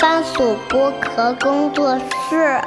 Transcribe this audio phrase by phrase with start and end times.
[0.00, 2.58] 番薯剥壳工作室。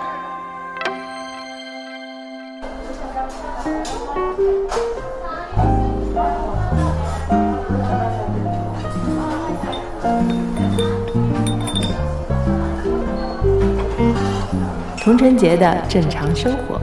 [15.03, 16.79] 童晨杰的正常生活。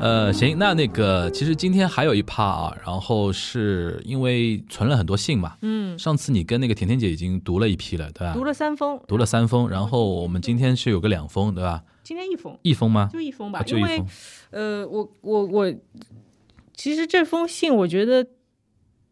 [0.00, 8.32] 呃，行，那那个，其实今天还有一趴啊，然后是因为存了很多信嘛，嗯，上次你跟那个甜甜姐已经读了一批了，对吧？
[8.32, 11.84] 读了三封，读了三封，然后我们今天是有个两封，对吧？
[12.02, 13.10] 今天一封，一封吗？
[13.12, 14.06] 就一封吧，啊就一因为封。
[14.52, 15.74] 呃，我我我，
[16.74, 18.26] 其实这封信我觉得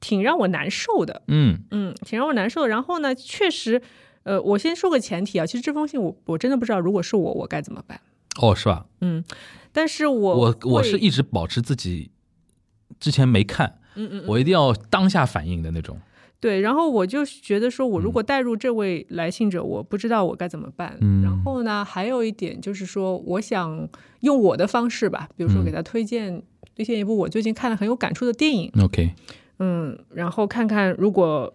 [0.00, 2.68] 挺让我难受的，嗯嗯，挺让我难受的。
[2.68, 3.82] 然后呢，确实，
[4.22, 8.00] 呃，我先说个前提啊，其实这封信我我真的不知道，如果是我，我该怎么办。
[8.40, 8.86] 哦，是吧？
[9.00, 9.22] 嗯，
[9.78, 12.10] 但是我我我是一直保持自己
[12.98, 15.96] 之前没看，嗯我一定要当下反应的那种。
[16.40, 20.96] 对，然后我就觉得说，我如果带入这位来信者，我不知道我该怎么办。
[21.00, 23.88] 嗯然后呢，还有一点就是说，我想
[24.20, 26.42] 用我的方式吧，比如说嗯给他推荐、
[26.74, 29.12] 推荐一部我最近看了很有感触的电影，OK，
[29.60, 31.54] 嗯，然后看看如果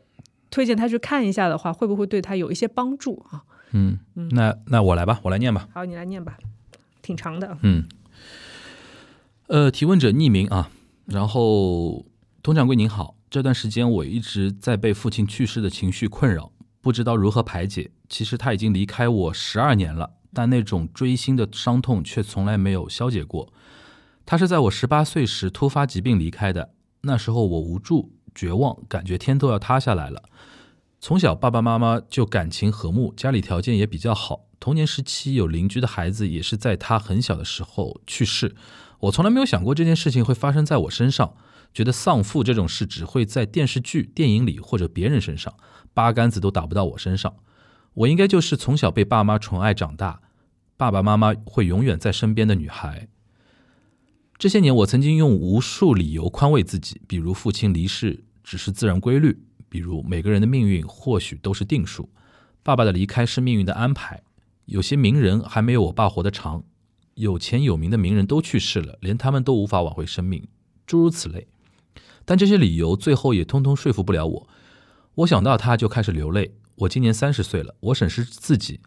[0.49, 3.43] 推荐他去看一下的话，会不会对他有一些帮助啊？
[3.71, 3.99] 嗯，
[4.31, 5.67] 那那我来吧，我来念吧。
[5.73, 6.37] 好，你来念吧，
[7.01, 7.57] 挺长的。
[7.63, 7.85] 嗯，
[9.53, 10.71] 呃，提问者匿名啊，
[11.05, 12.07] 然后
[12.41, 16.51] 佟掌柜您好，这段时间我一直在被父亲去世的情绪困扰，
[16.81, 17.91] 不知道如何排解。
[18.09, 23.53] 其实他已经离开我十二年了，但那种锥心的伤痛却从来没有消解过。
[24.25, 30.23] 他是在我十八岁时突发疾病离开的，那时候我无助、绝望，感觉天都要塌下来了。
[30.99, 34.47] 从小爸爸妈妈就感情和睦，家里条件也比较好。
[34.59, 38.55] 童年时期有邻居的孩子也是在他很小的时候去世。
[39.03, 41.35] 我从来没有想过这件事情会发生在我身上，
[41.73, 45.53] 觉得丧父这种事只会在电视剧、电影里或者别人身上，
[45.93, 47.35] 八竿子都打不到我身上。
[47.95, 50.21] 我应该就是从小被爸妈宠爱长大，
[50.77, 53.09] 爸爸妈妈会永远在身边的女孩。
[54.37, 62.09] 这些年，我曾经用无数理由宽慰自己，比如父亲离世只是自然规律，比如每个人的命运或许都是定数，
[62.63, 64.23] 爸爸的离开是命运的安排。
[64.65, 66.63] 有些名人还没有我爸活得长，
[67.15, 70.47] 有钱有名的名人都去世了，连他们都无法挽回生命，
[70.85, 71.47] 诸如此类。
[72.25, 74.49] 但这些理由最后也通通说服不了我。
[75.15, 76.55] 我想到他就开始流泪。
[76.75, 78.79] 我今年三十岁了，我审视自己，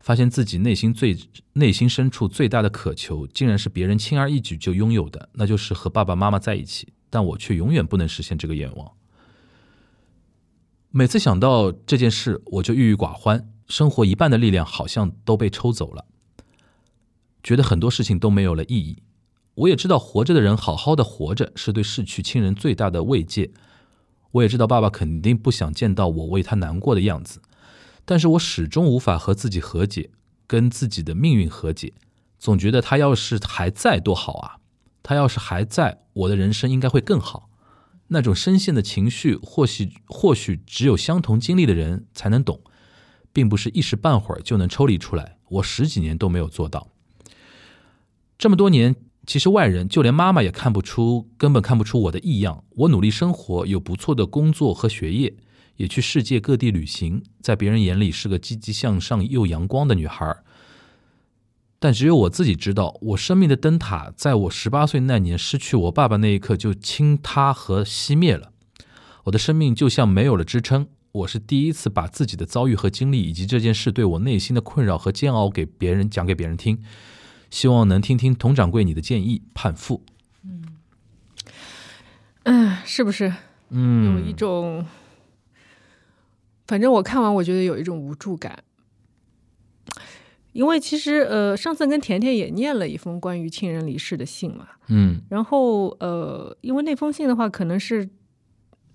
[0.00, 1.18] 发现自己内心最
[1.52, 6.92] 内心深处最大的渴求，竟然是别人轻而易举就拥有的，那就是和爸爸妈妈在一起。
[7.10, 8.92] 但我却永远不能实现这个愿望。
[10.90, 16.06] 每次想到这件事，我就郁郁寡欢，生活一半的力量好像都被抽走了，
[17.48, 19.02] 觉得很多事情都没有了意义。
[19.54, 23.50] 我也知道，活着的人好好的活着是对逝去亲人最大的慰藉。
[24.32, 27.40] 我也知道，爸爸肯定不想见到我为他难过的样子，
[28.04, 30.10] 但是我始终无法和自己和解，
[30.46, 31.94] 跟自己的命运和解。
[32.38, 34.58] 总觉得他要是还在多好啊！
[35.02, 37.48] 他要是还在，我的人生应该会更好。
[38.08, 42.60] 那种深陷的情绪，或许或许只有相同经历的人才能懂，
[43.32, 45.38] 并不是一时半会儿就能抽离出来。
[45.48, 46.88] 我十几年都没有做到。
[48.38, 48.94] 这么多年，
[49.26, 52.62] 其实外人就连妈妈也看不出，根本看不出我的异样。
[52.70, 55.34] 我努力生活，有不错的工作和学业，
[55.74, 60.36] 也去世界各地旅行，在别人眼里是个积极向上又阳光的女孩。
[61.80, 68.52] 但只有我自己知道，我生命的灯塔在我十八岁那年失去我爸爸那一刻就倾塌和熄灭了。
[69.24, 70.86] 我的生命就像没有了支撑。
[71.10, 76.78] 我是第一次把自己的遭遇和经历，以及这件事对我内心的困扰和煎熬给别人讲给别人听。
[77.50, 80.02] 希望能听听佟掌柜你的建议，判父。
[82.44, 83.32] 嗯，是不是
[83.70, 84.86] 嗯有一嗯，种？
[86.66, 88.62] 反正我看完，我觉得有一种无助感。
[90.52, 98.08] 因为其实，呃，上次跟甜甜也念了一封关于亲人离世的信嘛，嗯然后呃，因为那封信的话，可能是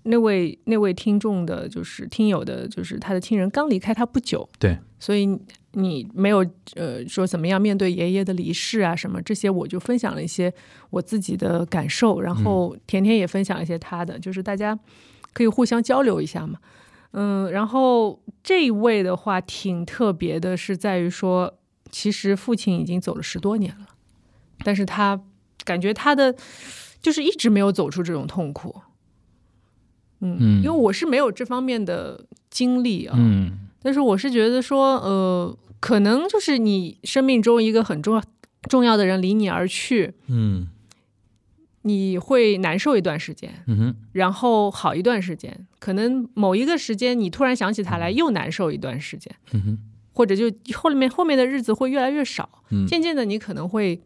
[0.02, 5.26] 那位那位听众的，就是听友的，就是他的亲人刚离开他不久，对，所以
[5.74, 6.44] 你没有
[6.74, 10.52] 呃说怎么样面对爷爷的离世啊什么这些，我就分享了一些
[10.90, 14.78] 我自己的感受，然后甜甜也分享一些她的，就是大家
[15.32, 16.58] 可以互相交流一下嘛。
[17.12, 21.58] 嗯，然后这一位的话挺特别的，是在于说，
[21.90, 23.86] 其实父亲已经走了十多年了，
[24.64, 25.20] 但是他
[25.64, 26.34] 感觉他的
[27.00, 28.82] 就是一直没有走出这种痛苦。
[30.20, 38.22] 嗯，嗯因为我是没有这方面的经历啊，嗯但是我是觉得说，呃，可能就是你生命中一个很重要
[38.68, 40.68] 重要的人离你而去，嗯。
[41.86, 49.78] 你会难受一段时间，嗯哼，然后好一段时间，可能某一个时间你突然想起他来，又难受一段时间，嗯哼，
[50.14, 52.86] 或者就后面后面的日子会越来越少，嗯。
[52.86, 54.00] 渐渐的你可能会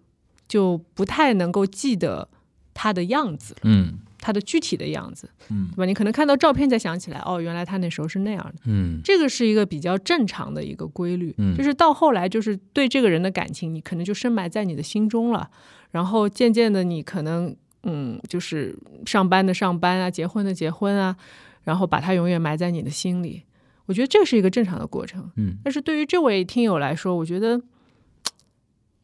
[0.49, 2.29] 就不太能够记得
[2.75, 5.69] 他的样子，嗯他的具体的样子，嗯。
[5.73, 5.85] 对吧？
[5.85, 8.55] 你可能看到照片才想起来，哦，原来他那时候是那样的。
[8.67, 9.01] 嗯。
[9.03, 11.57] 这个是一个比较正常的一个规律，嗯。
[11.57, 15.49] 就是到后来，就是对这个人的感情，你可能就深埋在你的心中了，
[15.91, 17.55] 然后渐渐的，你可能
[17.85, 18.77] 嗯，就是
[19.07, 21.17] 上班的上班啊，结婚的结婚啊，
[21.63, 23.45] 然后把他永远埋在你的心里。
[23.87, 25.57] 我觉得这是一个正常的过程，嗯。
[25.65, 27.63] 但是对于这位听友来说，我觉得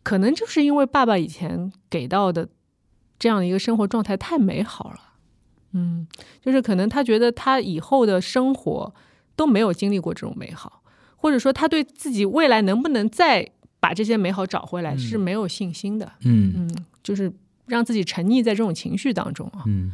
[0.02, 2.48] 可能就是因为爸爸以前给到的
[3.18, 5.03] 这样的一个生活状态太美好了，
[5.74, 6.06] 嗯，
[6.40, 8.94] 就是可能他觉得他以后的生活
[9.36, 10.82] 都没有经历过这种美好，
[11.16, 16.54] 或者说他对自己未来能不能再把这些美好找回来是没有信心的，嗯。
[16.56, 17.30] 嗯，就是
[17.66, 19.92] 让自己沉溺在这种情绪当中啊，嗯，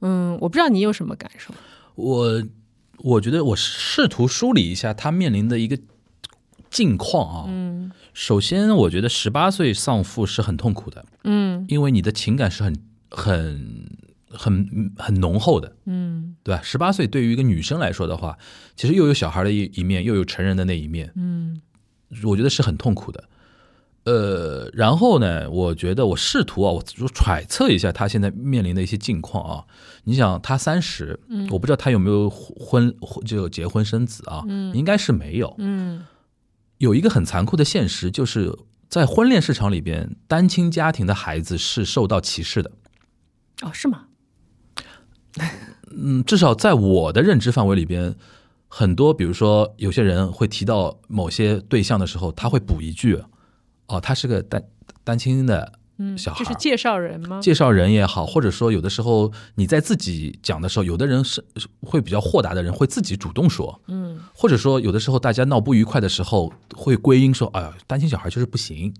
[0.00, 1.52] 嗯，我不知道你有什么感受，
[1.94, 2.42] 我
[2.98, 5.78] 我觉得我试图梳理一下他面临的一个
[6.70, 7.44] 境况啊。
[7.48, 7.92] 嗯。
[8.12, 11.64] 首先，我觉得十八岁丧父是很痛苦的，嗯。
[11.68, 12.76] 因为你的情感是很
[13.08, 13.86] 很
[14.30, 16.60] 很很浓厚的，嗯对吧？
[16.62, 18.38] 十八岁对于一个女生来说的话，
[18.76, 21.60] 其实又有小孩的一一面，又有成人的那一面，嗯
[22.24, 23.24] 我觉得是很痛苦的。
[24.04, 29.64] 呃，然后呢，我觉得我试图啊，我我揣测一下他现在面临的一些境况啊。
[30.04, 34.42] 你想，他三十、我不知道他有没有婚婚就结婚生子啊，
[34.72, 35.54] 应该是没有。
[35.58, 36.06] 嗯
[36.78, 38.50] 有一个很残酷的现实，就是
[38.88, 42.70] 在婚恋市场里边，单亲家庭的孩子是受到歧视的。
[43.60, 44.06] 哦，是吗？
[45.90, 48.14] 嗯，至少在我的认知范围里边，
[48.68, 53.20] 很多比如说有些人会提到某些对象的时候，他会补一句
[53.88, 54.62] ：“哦，他是个单
[55.02, 56.44] 单亲的嗯，小孩儿。
[56.44, 57.40] 这是介绍人吗？
[57.40, 68.94] 介绍人也好，或者说有的时候你在自己讲的时候，有的人是是会比较豁达的人会自己主动说，嗯或者说有的时候大家闹不愉快的时候会归因说，哎呀，单亲小孩就是不行，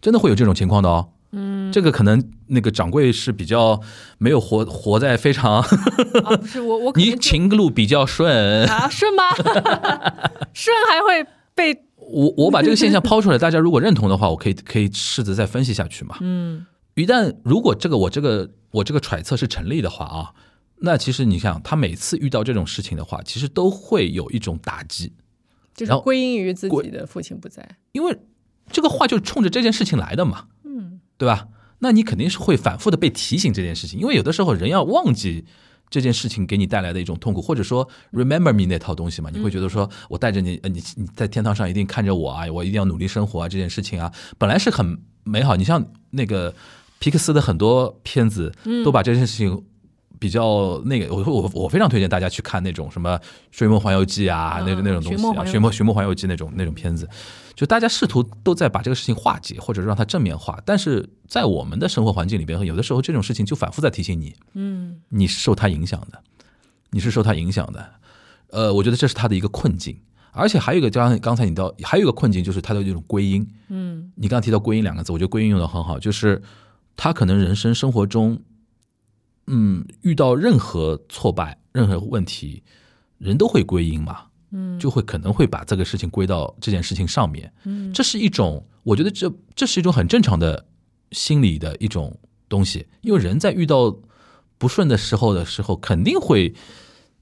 [0.00, 1.10] 真的会有这种情况的哦。
[1.32, 3.80] 嗯，这个可能那个掌柜是比较
[4.18, 5.60] 没有活活在非常，
[6.24, 9.22] 啊， 不是我我可能你就情路比较顺，啊顺吗？
[10.52, 11.24] 顺还会
[11.54, 16.16] 被我我把这个现象抛出来，大家如果认同的话，我可以可以试着再分析下去嘛。
[16.20, 16.66] 嗯。
[16.96, 20.34] 一旦如果这个我这个我这个揣测是成立的话啊，
[20.80, 25.12] 那其实你想，他每次遇到这种事情的话，其实都会有一种打击，
[25.74, 28.18] 就是归因于自己的父亲不在，因为
[28.70, 30.59] 这个话就是冲着这件事情来的嘛，嗯
[31.20, 31.48] 对吧？
[31.80, 35.44] 那你肯定是会反复的被提醒这件事情，因为有的时候人要忘记
[35.90, 45.56] 这件事情给你带来的一种痛苦，或者说 remember me 那套东西嘛，你会觉得说我带着你，呃，你你在天堂上一定看着我啊，我一定要努力生活啊，这件事情啊，本来是很美好。
[45.56, 46.54] 你像那个
[46.98, 48.50] 皮克斯的很多片子，
[48.82, 49.62] 都把这件事情。
[50.20, 53.18] 比较那个，我我我非常推荐大家去看那种什么
[53.50, 57.08] 《追梦环游记》啊，那嗯那种东西啊，《寻梦寻梦环游记》那种那种片子，
[57.54, 66.22] 就大家试图都在把这个事情化解，或者让它正面化，但是在我们的生活环境里边，有的时候这种事情就反复在提醒你，嗯你是受它影响的，
[66.90, 67.90] 你是受它影响的。
[68.50, 69.96] 呃，我觉得这是他的一个困境，
[70.32, 73.46] 而且还有一个，刚刚才你到还有一个困境就是他的这种归因。
[73.68, 76.42] 嗯你刚刚提到归因两个字，我觉得归因用的很好，就是
[76.96, 78.38] 他可能人生生活中，
[79.52, 82.62] 嗯，遇到任何挫败、任何问题，
[83.18, 84.78] 人都会归因嘛，嗯。
[84.78, 87.52] 就会可能会把这个事情归到这件事情上面。
[87.64, 87.92] 嗯。
[87.92, 90.64] 这是一种，我觉得这这是一种很正常的
[91.10, 92.16] 心理的一种
[92.48, 93.94] 东西，因为人在遇到
[94.56, 96.54] 不顺的时候的时候，肯定会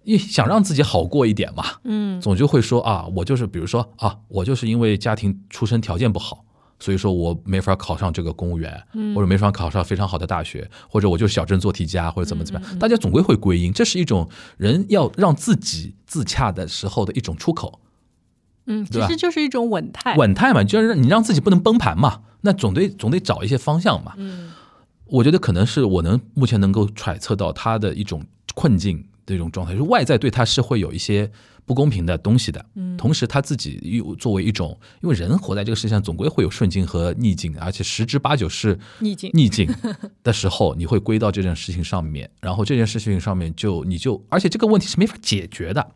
[0.05, 2.21] 一想让自己好过一点嘛，嗯。
[2.21, 6.45] 总就会说啊，我就是比如说啊，我就是因为家庭出身条件不好，
[6.81, 8.83] 所以说我没法考上这个公务员，
[9.15, 17.81] 或者没法考上非常好的大学，或者我就是小镇做题家，或者怎么怎么样，大家总归会归因，这是一种人要让自己自洽的时候的一种出口。
[18.67, 24.13] 嗯，其实就是一种稳态，稳态嘛，就是让你让自己不能崩盘嘛，那总得总得找一些方向嘛。
[24.17, 24.53] 嗯。
[25.07, 28.23] 我觉得可能是我能目前能够揣测到他的一种
[28.55, 31.31] 困境的一种状态，就是外在对他是会有一些
[31.69, 32.97] 不公平的东西的，嗯。
[32.97, 39.31] 同时他自己又作为一种，因为人活在这个世界上总归会有顺境和逆境，而且十之八九是逆境。
[39.35, 39.73] 逆境
[40.25, 45.93] 的时候，你会归到这件事情上面， 然后这件事情上面就你就，而且这个问题是没法解决的，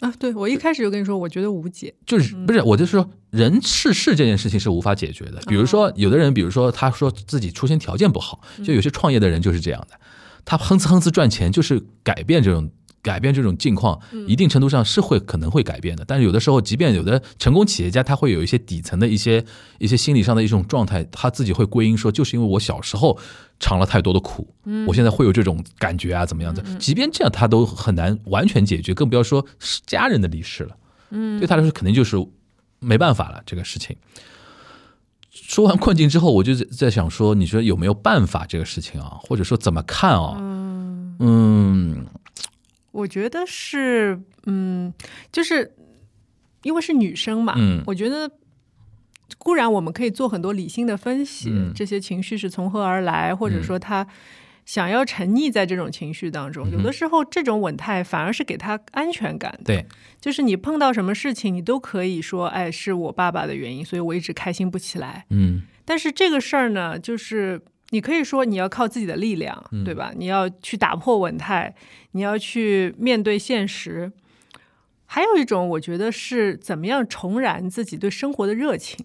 [0.00, 5.40] 啊，对我一开始就跟你说，我觉得无解，就是不是我就是说，人事事这件事情是无法解决的。
[5.46, 10.00] 比如说，有的人，比如说他说自己出身条件不好，就有些创业的人就是这样的，
[10.44, 12.68] 他哼哧哼哧赚钱，就是改变这种
[13.04, 16.04] 改变这种境况，嗯一定程度上是会可能会改变的。
[16.04, 19.44] 但是有的时候，即便有的成功企业家，他会有一些底层的一些
[19.78, 23.18] 一些心理上的一种状态，他自己会归因说，就是因为我小时候
[23.60, 26.62] 尝了太多的苦，嗯我现在会有这种感觉啊，怎么样的？
[26.78, 30.76] 即便这样，他都很难完全解决，更不要说是家人的离世了。
[31.10, 32.16] 嗯，对他来说肯定就是
[32.80, 33.94] 没办法了，这个事情。
[35.30, 40.36] 说完困境之后，我就在在想说，你说有没有办法这个事情啊，或者说怎么看啊？
[41.20, 42.06] 嗯
[42.94, 44.92] 我觉得是，嗯，
[45.32, 45.74] 就是
[46.62, 48.30] 因为是女生嘛，嗯我觉得
[49.36, 54.06] 固然我们可以做很多理性的分析，嗯这些情绪是从何而来，或者说他
[54.64, 59.64] 想要沉溺在这种情绪当中，有的时候这种稳态反而是给他安全感的。
[59.64, 59.86] 对，
[60.20, 65.26] 就是你碰到什么事情，你都可以说，哎，是我爸爸的原因，所以我一直开心不起来。
[65.30, 67.60] 嗯但是这个事儿呢，就是
[67.94, 70.12] 你可以说你要靠自己的力量，对吧？
[70.16, 71.72] 你要去打破稳态，
[72.10, 74.10] 你要去面对现实。
[75.06, 78.98] 还有一种，我觉得是怎么样重燃自己对生活的热情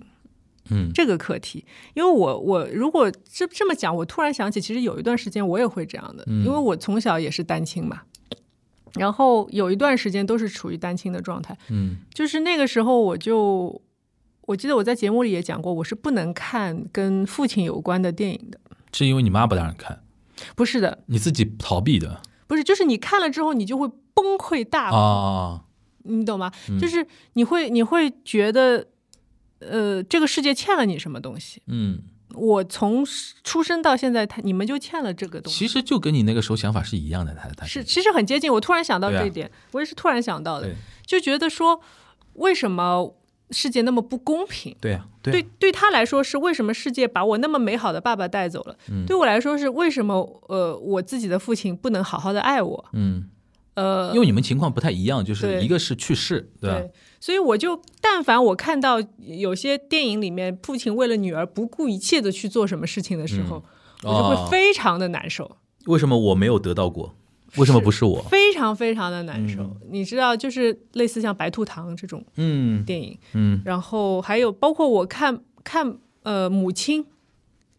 [0.72, 1.64] 嗯这个课题。
[1.94, 8.02] 因为我我如果这这么讲，我突然想起，其实有一段时间我也会这样的，因为我从小也是单亲嘛。
[8.96, 13.80] 然后有一段时间都是处于单亲的状态，嗯就是那个时候，我就
[14.48, 18.60] 我记得我在节目里也讲过，我是不能看跟父亲有关的电影的。
[18.92, 20.04] 是因为你妈不让你看，
[20.56, 25.62] 不是的，你自己逃避的不是，就是你看了之后，你就会崩溃大哭，啊？
[26.04, 26.52] 你懂吗？
[26.80, 28.88] 就是你会你会觉得，
[29.60, 31.62] 呃，这个世界欠了你什么东西。
[31.68, 32.00] 嗯，
[32.34, 33.06] 我从
[33.44, 35.60] 出生到现在，他你们就欠了这个东西。
[35.60, 38.52] 其实就跟你那个时候想法是一样的，他他是，其实很接近。
[38.52, 41.80] 我突然想到这一点，我也是突然想到的对，就觉得说，
[42.34, 43.14] 为什么
[43.52, 44.76] 世界那么不公平？
[44.80, 48.78] 对啊，对，对他来说是为什么世界把我那么美好的爸爸带走了？
[49.08, 50.16] 对我来说是为什么
[50.48, 52.86] 呃我自己的父亲不能好好的爱我？
[52.94, 53.30] 嗯，
[53.76, 56.80] 呃，因为你们情况不太一样，就是一个是去世，对吧？
[56.80, 63.64] 对，所以我就但凡我看到有些电影里面父亲为了女儿不顾一切的去做什么事情的时候，
[64.04, 65.58] 我就哦会非常的难受。
[65.86, 67.16] 为什么我没有得到过？
[67.58, 68.22] 为什么不是我？
[68.30, 72.84] 非常非常的难受，你知道，就是类似像《白兔糖》这种嗯。
[72.86, 73.62] 电影，嗯。
[73.66, 77.06] 然后还有包括我看看呃母亲，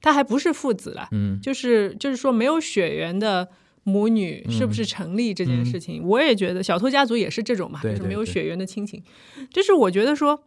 [0.00, 1.40] 她还不是父子了，嗯。
[1.40, 3.48] 就是就是说没有血缘的
[3.84, 9.02] 母女是不是成立这件事情，我也觉得小偷家族也是这种嘛，就是没有血缘的亲情，
[9.50, 10.42] 就是我觉得说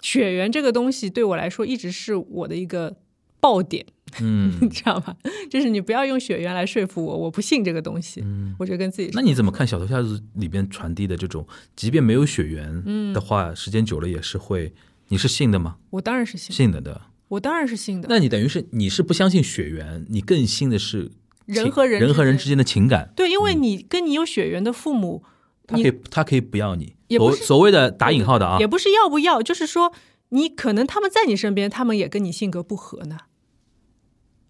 [0.00, 2.96] 血缘这个东西对我来说一直是我的一个
[3.40, 3.84] 爆点，
[4.20, 5.16] 嗯， 你知道吧？
[5.50, 11.46] 就是你不要用血缘来说服我，我不信这个东西，嗯我就跟自己说那你怎么看《小偷家族》里边传递的这种，
[11.76, 14.72] 即便没有血缘嗯的话，时间久了也是会，
[15.08, 15.76] 你是信的吗？
[15.90, 17.00] 我当然是信，信的的。
[17.28, 18.06] 我当然是信的。
[18.08, 21.10] 那你等于是你是不相信血缘，你更信的是
[21.44, 23.12] 人和人人和人之间的情感。
[23.14, 25.22] 对，因为你跟你有血缘的父母，
[25.68, 29.92] 你他可以他可以不要你，所所谓的打引号的啊也，不是要不要，就是说
[30.30, 33.18] 你可能他们在你身边，他们也跟你性格不合呢，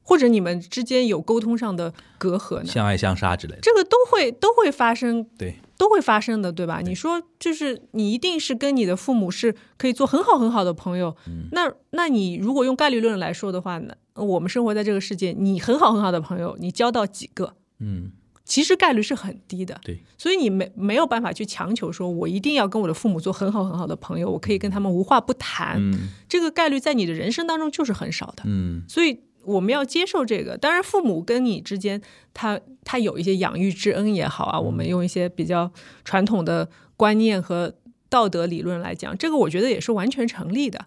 [0.08, 3.60] 或者你们之间有沟通上的隔阂呢，相爱相杀之类的。
[3.60, 6.80] 这个都会都会发生，对，都会发生的，对吧？
[6.82, 11.48] 你说就是你一定是跟你的父母是可以做很好很好的朋友，嗯。
[11.52, 17.52] 那那你如果用概率论来说的话呢，我们生活在这个世界，你很好很好的朋友，你交到几个？
[17.80, 18.10] 嗯，
[18.46, 26.08] 其实概率是很低的，对，所以你没没有办法去强求说，我一定要跟我的父母做很好很好的朋友，我可以跟他们无话不谈，嗯。
[26.26, 28.82] 这个概率在你的人生当中就是很少的，嗯。
[28.88, 30.56] 所以我们要接受这个。
[30.56, 32.00] 当然，父母跟你之间，
[32.34, 35.72] 他他有一些养育之恩也好啊，我们用一些比较
[36.04, 37.74] 传统的观念和
[38.08, 40.86] 道德理论来讲，这个我觉得也是完全成立的。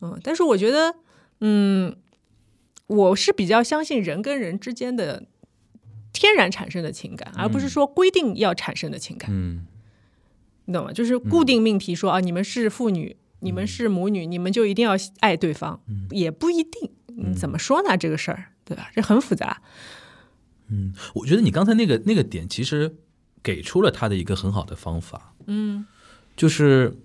[0.00, 0.94] 嗯，但是我觉得，
[1.40, 1.96] 嗯，
[2.86, 5.24] 我是比较相信人跟人之间的
[6.12, 9.30] 天然产生的情感，而不是说规定要产生的情感。
[9.32, 9.66] 嗯
[10.68, 10.92] 你懂吗？
[10.92, 16.90] 就是固定命题说、啊，你们是父女，你们是母女，你们就一定要爱对方，也不一定。
[17.16, 17.96] 嗯，怎么说呢？
[17.96, 18.90] 这个事儿，对吧？
[18.94, 19.60] 这很复杂。
[20.68, 22.96] 嗯我觉得你刚才那个那个点，其实
[23.42, 25.34] 给出了他的一个很好的方法。
[25.46, 25.86] 嗯，
[26.36, 26.96] 就是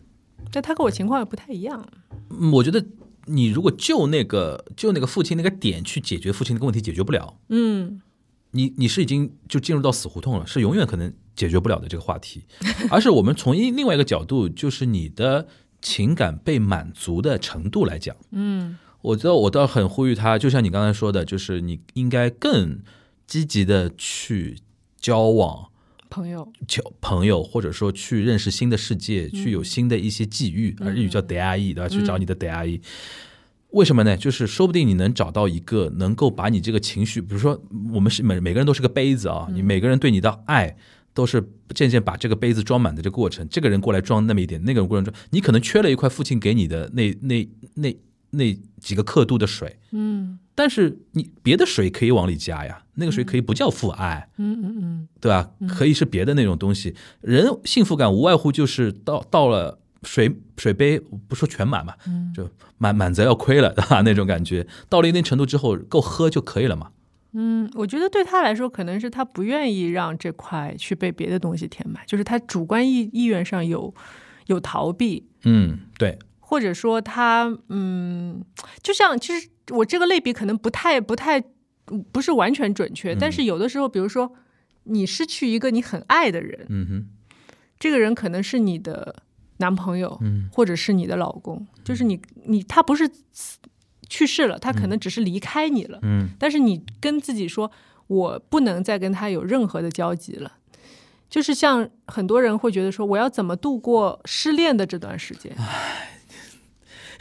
[0.51, 1.87] 但他跟我情况也不太一样。
[2.29, 2.83] 嗯我觉得
[3.25, 7.37] 你如果就那个就那个父亲那个点去解决父亲那个问题，解决不了。
[7.49, 8.01] 嗯，
[8.51, 12.43] 你你是已经就进入到死胡同了，是永远可能解决不了的这个话题，
[12.89, 15.47] 而是我们从一另外一个角度，就是你的
[15.81, 22.79] 情感被满足的程度来讲，嗯，我知道我倒很呼吁他，就像你刚才说的，就是你应该更
[23.27, 24.57] 积极的去
[24.99, 25.67] 交往。
[26.09, 31.87] 朋友，交朋友，或者说去认识新的世界，去有新的一些际遇，而日语叫 d a i 对吧？
[31.87, 32.81] 去找你的 d a i
[33.69, 34.17] 为什么呢？
[34.17, 37.57] 就是说不定你能找到一个能够把你这个情绪，比如说
[37.93, 40.75] 我们是每每个人都是个杯子啊，你每个人对你的爱
[41.13, 41.41] 都是
[41.73, 43.47] 渐渐把这个杯子装满的这个过程。
[43.49, 47.95] 这个人过来装那么一点，那个人过来装，你可能缺了一块父亲给你的那那那
[48.31, 55.49] 那几个刻度的水，嗯但是你别的水可以往里加呀，那个水可以不叫父爱，嗯嗯嗯，对吧？
[55.67, 56.93] 可以是别的那种东西。
[57.21, 61.95] 人幸福感无外乎就是到到了水水杯，不说全满嘛，
[62.35, 62.47] 就
[62.77, 64.01] 满满则要亏了，对吧？
[64.01, 66.91] 那种感觉到了一定程度之后，够喝就可以了嘛。
[67.33, 73.91] 嗯，我觉得对他来说，可能是他不愿意让这块去被别的东西填满，就是他主观意意愿上有
[74.47, 76.19] 有逃避，嗯，对，
[76.51, 78.43] 或者说他嗯，
[78.83, 81.39] 就像其实我这个类比可能不太不太
[81.87, 84.29] 嗯不是完全准确，但是有的时候，比如说
[84.83, 87.07] 你失去一个你很爱的人，嗯哼，
[87.79, 89.23] 这个人可能是你的
[89.59, 90.49] 男朋友，嗯。
[90.51, 93.09] 或者是你的老公，就是你你他不是
[94.09, 96.31] 去世了，他可能只是离开你了，嗯。
[96.37, 97.71] 但是你跟自己说，
[98.07, 100.57] 我不能再跟他有任何的交集了。
[101.29, 105.55] 就是像很多人会觉得说，我要怎么度过失恋的这段时间，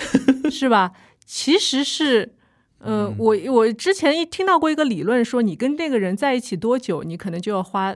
[0.51, 0.93] 是吧？
[1.25, 2.35] 其实是，
[2.79, 7.95] 呃，我我之前一听到过一个理论说，你跟那个人在一起多久，你可能就要花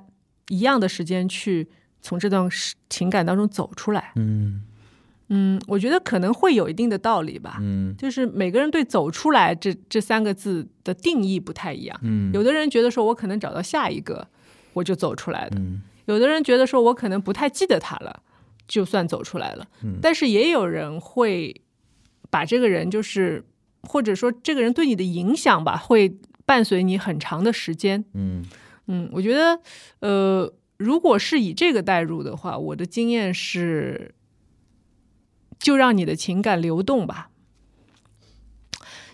[0.48, 1.68] 一样的时间去
[2.00, 2.48] 从这段
[2.88, 4.12] 情感当中走出来。
[4.16, 4.62] 嗯
[5.30, 7.56] 嗯，我觉得可能会有一定的道理吧。
[7.60, 11.98] 嗯就是每个人对“走出来”这这三个字的定义不太一样。
[12.02, 14.28] 嗯有的人觉得说我可能找到下一个，
[14.74, 18.22] 我就走出来的；嗯有的人觉得说我可能不太记得他了，
[18.68, 19.66] 就算走出来了。
[19.82, 21.62] 嗯但是也有人会
[22.34, 23.44] 把这个人就是，
[23.82, 28.04] 或者说这个人对你的影响吧，会伴随你很长的时间。
[28.12, 28.44] 嗯
[28.88, 29.60] 嗯，我觉得，
[30.00, 34.16] 呃，如果是以这个代入的话，我的经验是，
[35.60, 37.30] 就让你的情感流动吧。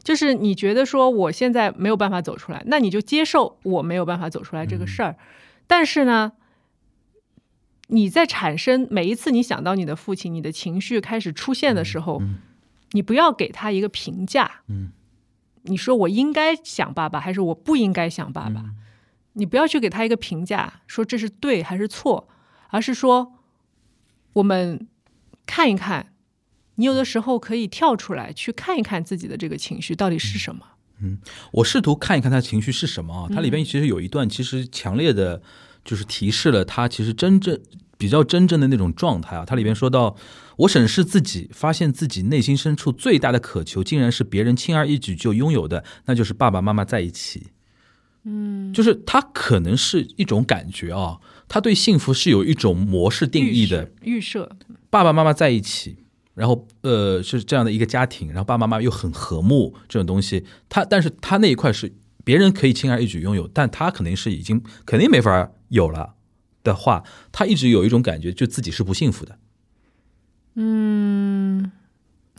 [0.02, 5.16] 就是你觉得说我现在没有办法走出来，那你就接受我没有办法走出来这个事儿。
[5.66, 6.32] 但是呢，
[7.88, 12.22] 你在产生每一次你想到你的父亲，你的情绪开始出现的时候，
[12.92, 14.62] 你不要给他一个评价。
[14.68, 14.92] 嗯，
[15.62, 18.64] 你说我应该想爸爸，还是我不应该想爸爸？
[19.34, 22.28] 你不要去给他一个评价，说这是对还是错，
[22.68, 23.32] 而是说
[24.32, 24.88] 我们
[25.46, 26.12] 看一看，
[26.74, 30.66] 你有的时候可以跳出来去看一看自己的这个情绪到底是什么。
[31.02, 31.18] 嗯
[31.52, 33.28] 我试图看一看他的情绪是什么啊？
[33.32, 35.40] 它里边其实有一段，其实强烈的，
[35.84, 37.58] 就是提示了他其实真正
[37.96, 39.44] 比较真正的那种状态啊。
[39.46, 40.14] 它里边说到，
[40.60, 47.48] 我审视自己，发现自己内心深处最大的渴求，竟然是别人轻而易举就拥有的，那就是爸爸妈妈在一起。
[48.24, 51.18] 嗯，就是他可能是一种感觉啊，
[51.48, 54.54] 他对幸福是有一种模式定义的，预设，
[54.90, 66.16] 爸爸妈妈在一起，然后呃是这样的一个家庭，然后爸爸妈妈又很和睦，这种东西，他但是他那一块是别人可以轻而易举拥有，但他肯定是已经肯定没法有了
[66.62, 69.38] 的话，他一直有一种感觉，就自己是不幸福的，
[70.62, 71.72] 嗯，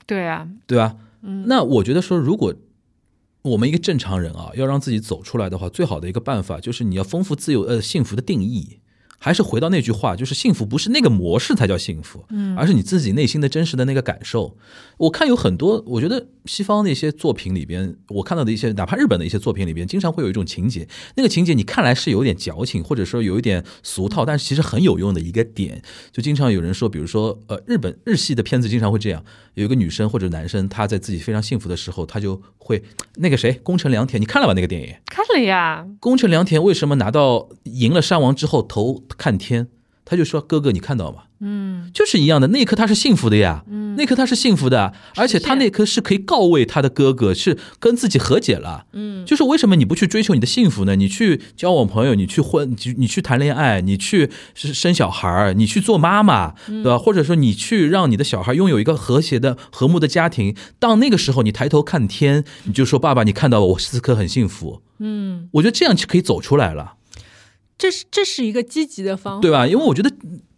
[0.06, 0.96] 对啊，对吧？
[1.48, 2.54] 那我觉得说，如果
[3.42, 8.80] 我们一个正常人啊，要让自己走出来的话，最好的一个办法就是你要丰富自由呃幸福的定义。
[9.24, 14.58] 还是回到那句话，就是幸福不是那个模式才叫幸福，嗯，而是你自己内心的真实的那个感受。
[14.98, 25.84] 我看有很多，我觉得西方的一些作品里边，我看到的一些，哪怕日本的一些作品里边，经常会有一种情节，那个情节你看来是有点矫情，或者说有一点俗套，但是其实很有用的一个点。
[26.12, 32.82] 就经常有人说，比如说，呃，日本日系的片子经常会这样，有一个女生或者男生，他在自己非常幸福的时候，他就会
[33.18, 34.96] 那个谁，宫城良田，你看了吧那个电影？
[35.06, 39.68] 看了呀，宫城良田为什么拿到赢了山王之后头看天？
[40.04, 41.20] 他就说：“哥哥，你看到吗？
[41.40, 42.48] 嗯，就是一样的。
[42.48, 48.86] 那一刻他是幸福的呀，嗯，那一刻他是幸福的，而且他那一刻是可以告慰他的哥哥，是跟自己和解了。
[48.92, 50.98] 嗯，就是为什么你不去追求你的幸福呢？
[50.98, 56.98] 你去交往朋友，你去婚，你你去谈恋爱，你去是生小孩儿，你去做妈妈，对吧？
[56.98, 60.54] 或者说你去让你的小孩拥有一个和谐的、和睦的家庭。
[60.78, 64.82] 到那个时候，你抬头看天，你就说：爸爸，你看到我，我此刻很幸福。
[65.00, 66.96] 嗯，我觉得这样就可以走出来了。”
[67.82, 69.66] 这是这是一个积极的方法，对吧？
[69.66, 70.12] 因为我觉得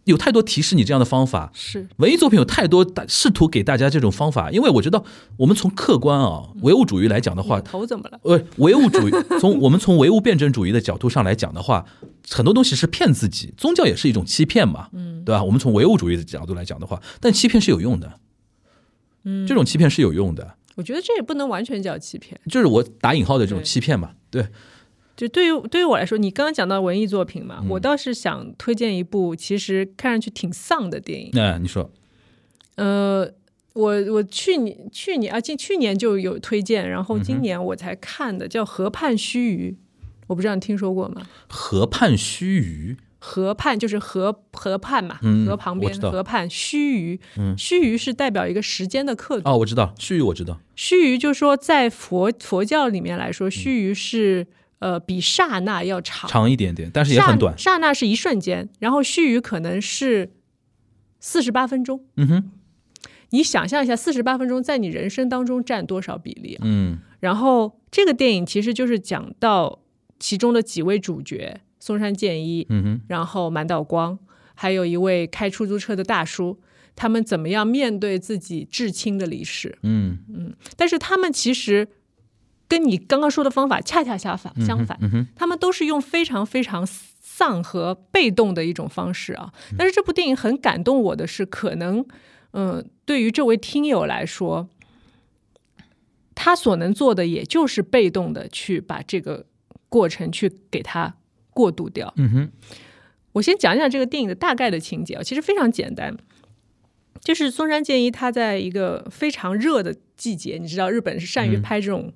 [0.04, 4.50] 有太多提示你这样的方法，是文艺作品有太多大试图给大家这种方法。
[4.50, 5.02] 因为我觉得，
[5.38, 8.20] 我们从客观啊唯物主义来讲的话，头怎么了？
[8.24, 11.86] 呃，唯物主义从我们从唯物辩证主义的角度上来讲的话，
[12.28, 15.42] 很多东西是骗自己，宗教也是一种欺骗嘛，嗯，对吧？
[15.42, 18.20] 我们从唯物主义的角度来讲的话，但欺骗是有用的，
[19.24, 24.46] 嗯，这种欺骗是有用的，我觉得这也不能完全叫欺骗，就是我打引号的这种欺骗嘛，对，
[25.16, 31.30] 就对于对于我来说，你刚刚讲到文艺作品嗯嘛，我倒是想推荐一部其实看上去挺丧的电影。
[31.32, 31.90] 那你说，
[32.76, 33.30] 呃，
[33.74, 39.72] 我我去年去年啊，近去年就有推荐，然嗯后今年我才看的，叫《河畔须臾》，
[40.26, 41.22] 我不知道你听说过吗？
[41.48, 49.48] 河畔须臾，河畔就是河河畔嘛，嗯河旁边河畔须臾，嗯须臾是代表一个时间的刻度。
[49.48, 54.46] 哦，我知道，须臾我知道，须臾就是说在佛佛教里面来说，须臾是
[54.84, 57.56] 呃比刹那要长，长一点点，但是也很短。
[57.56, 60.34] 刹刹那是一瞬间，然后须臾可能是
[61.20, 62.04] 四十八分钟。
[62.18, 62.50] 嗯哼，
[63.30, 66.60] 你想象一下，四十八分钟在你人生当中占多少比例啊？
[66.64, 69.80] 嗯然后这个电影其实就是讲到
[70.18, 74.18] 其中的几位主角，松山健一，嗯哼，然后满岛光，
[74.54, 76.60] 还有一位开出租车的大叔，
[76.94, 79.78] 他们怎么样面对自己至亲的离世？
[79.82, 80.18] 嗯
[80.76, 81.88] 但是他们其实
[82.74, 84.98] 跟你刚刚说的方法恰恰相反，相反，
[85.36, 89.52] 他们都是用非常非常丧和被动的一种方式啊。
[89.78, 92.04] 但是这部电影很感动我的是，可能，
[92.50, 94.68] 嗯、对于这位听友来说，
[96.34, 99.46] 他所能做的也就是被动的去把这个
[99.88, 101.14] 过程去给他
[101.50, 102.12] 过渡掉。
[102.16, 102.52] 嗯哼，
[103.34, 106.16] 我先讲讲这个电影的大概的情节啊，其实非常简单，
[107.20, 112.12] 就是松山健一他在一个非常热的季节，你知道日本是善于嗯拍这种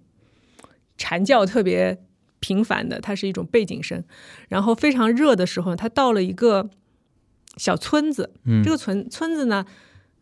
[0.99, 1.99] 蝉叫特别
[2.41, 4.05] 频繁的，它是一种背景声，
[4.49, 6.69] 然后非常热的时候，它到了一个
[7.57, 8.63] 小村子，嗯。
[8.63, 9.65] 这个村村子呢，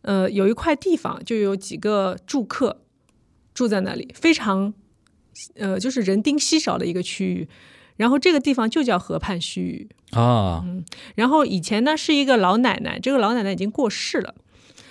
[0.03, 2.83] 呃，有一块地方就有几个住客
[3.53, 4.73] 住在那里，非常
[5.55, 7.47] 呃就是人丁稀少的一个区域，
[7.97, 10.19] 然后这个地方就叫河畔须臾。
[10.19, 10.65] 啊，
[11.15, 14.35] 然后以前呢是一个老奶奶，这个老奶奶已经过世了，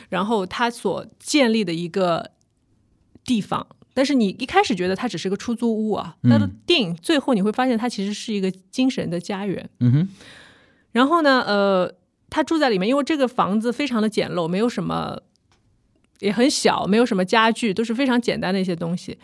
[0.09, 2.33] 然后她所建立的一个
[3.25, 3.67] 地方，
[3.97, 9.71] 但是你一开始觉得它只是个出租屋啊，嗯到了电影最后你会发现它其实是一个精神的家园。
[9.81, 10.09] 嗯哼，
[10.93, 11.91] 然后呢，呃，
[12.29, 15.23] 他住在里面，因为这个房子非常的简陋，没有什么，
[16.21, 19.19] 也很小，没有什么家具，都是非常简单的一些东西。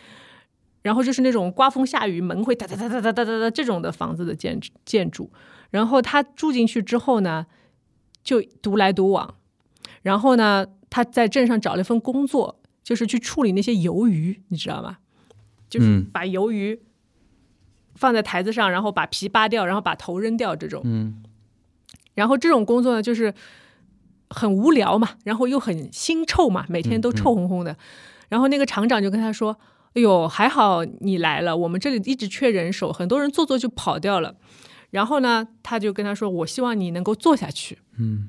[0.80, 5.30] 然后就是那种刮风下雨门会哒哒哒哒哒哒哒哒这种的房子的建建筑。
[5.70, 7.44] 然后他住进去之后呢，
[8.24, 9.34] 就独来独往。
[10.00, 14.98] 然后呢，他在镇上找了一份工作，就是去处理那些鱿鱼，你知道吗？
[15.68, 16.80] 就是嗯把鱿鱼
[17.94, 20.82] 放在台子上，然后把皮扒掉，然后把头扔掉这种。
[20.84, 21.22] 嗯
[22.14, 23.32] 然后这种工作呢，就是
[24.28, 27.74] 很无聊嘛，然后又很腥臭嘛，每天都臭烘烘的。
[28.28, 29.58] 然后那个厂长就跟他说
[29.94, 34.34] ：“哎呦，还好你来了，我们这里一直缺人手，很多人做做就跑掉了。”
[34.90, 38.28] 然后呢，他就跟他说：“我希望你能够做下去。”嗯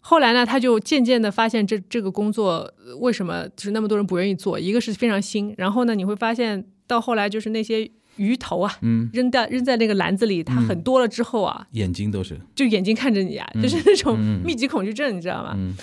[0.00, 15.52] 后来呢，他就渐渐的发现这这个工作呃为什么就是那么多人不愿意做，一个是非常新，然后呢，你会发现到后来就是那些鱼头啊，嗯，扔掉扔在那个篮子里，它很多了之后啊，眼睛都是，就眼睛看着你啊，就是那种嗯密集恐惧症，你知道吗？
[15.56, 15.74] 嗯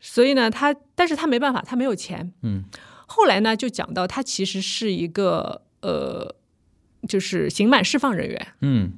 [0.00, 2.32] 所以呢，他但是他没办法，他没有钱。
[2.42, 2.64] 嗯
[3.06, 6.34] 后来呢，就讲到他其实是一个呃，
[7.08, 8.92] 就是刑满释放人员，嗯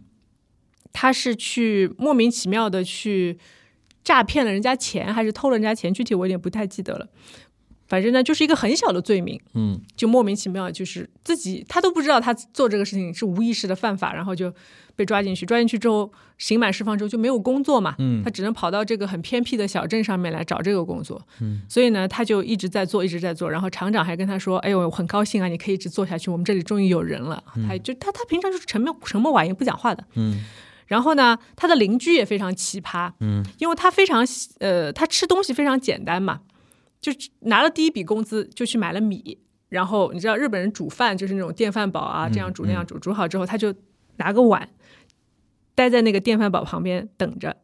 [0.92, 3.38] 他是去莫名其妙的去
[4.06, 7.08] 诈骗了人家钱，还是偷了人家钱，具体我有点不太记得了。
[7.88, 14.52] 反正呢，就是一个很小的罪名，嗯就莫名其妙，就是自己他都不知道他做这个事情是无意识的犯法，然后就
[14.94, 15.44] 被抓进去。
[15.44, 21.20] 抓进去之后，刑满释放之后就没有工作嘛，嗯他只能跑到这个很偏僻的小镇上面来找这个工作。
[21.40, 23.50] 嗯，所以呢，他就一直在做，一直在做。
[23.50, 27.42] 然后厂长还跟他说：“哎呦，我很高兴啊，你可以一直做下去，我们这里终于有人了。
[27.68, 30.04] 他就他他平常就是沉默沉默寡言，不讲话的。
[30.14, 30.44] 嗯
[30.86, 34.24] 然后呢，他的邻居也非常奇葩，嗯，因为他非常
[34.60, 36.40] 呃，他吃东西非常简单嘛，
[37.00, 43.74] 就拿了第一笔工资就去买了米，然后你知道日本人煮饭就是那种电饭煲啊，这样煮那样煮，煮好之后他就
[44.16, 44.68] 拿个碗，
[45.74, 47.56] 待在那个电饭煲旁边等着，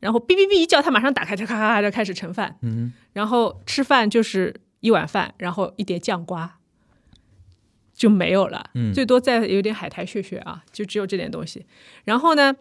[0.00, 6.58] 然后哔哔哔一叫，他马上打开，就咔咔咔就开始盛饭，嗯然后吃饭就是一碗饭，然后一碟酱瓜。
[7.94, 11.64] 就没有了，嗯最多再有点海苔屑屑啊，就只有这点东西。
[12.04, 12.54] 然后呢，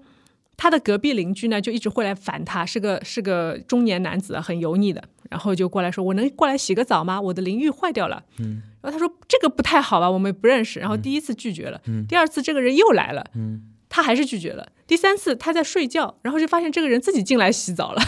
[0.58, 7.20] 他的隔壁邻居呢就一直会来烦他，是个是个中年男子，很油腻的，然后就过来说：“我能过来洗个澡吗？
[7.20, 13.64] 我的淋浴坏掉了。”嗯，然后他说：“这个不太好吧，我们不认识。”然后第一次拒绝了，第二次这个人又来了，嗯
[13.94, 14.72] 他还是拒绝了。
[14.88, 18.02] 第三次他在睡觉，然后就发现这个人自己进来洗澡了。